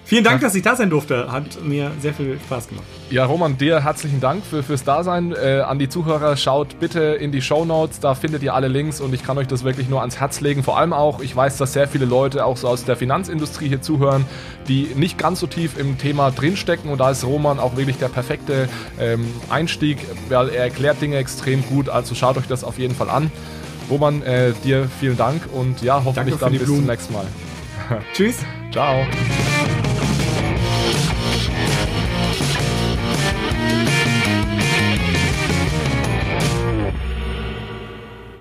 [0.09, 1.31] Vielen Dank, dass ich da sein durfte.
[1.31, 2.83] Hat mir sehr viel Spaß gemacht.
[3.11, 5.33] Ja, Roman, dir herzlichen Dank für, fürs Dasein.
[5.33, 9.01] Äh, an die Zuhörer, schaut bitte in die Show Notes, da findet ihr alle Links
[9.01, 10.63] und ich kann euch das wirklich nur ans Herz legen.
[10.63, 13.83] Vor allem auch, ich weiß, dass sehr viele Leute auch so aus der Finanzindustrie hier
[13.83, 14.25] zuhören,
[14.67, 18.09] die nicht ganz so tief im Thema drinstecken und da ist Roman auch wirklich der
[18.09, 18.67] perfekte
[18.99, 19.99] ähm, Einstieg,
[20.29, 21.87] weil er erklärt Dinge extrem gut.
[21.87, 23.29] Also schaut euch das auf jeden Fall an.
[23.89, 26.81] Roman, äh, dir vielen Dank und ja, hoffentlich dann bis Blumen.
[26.81, 27.25] zum nächsten Mal.
[28.13, 28.37] Tschüss.
[28.71, 29.05] Ciao.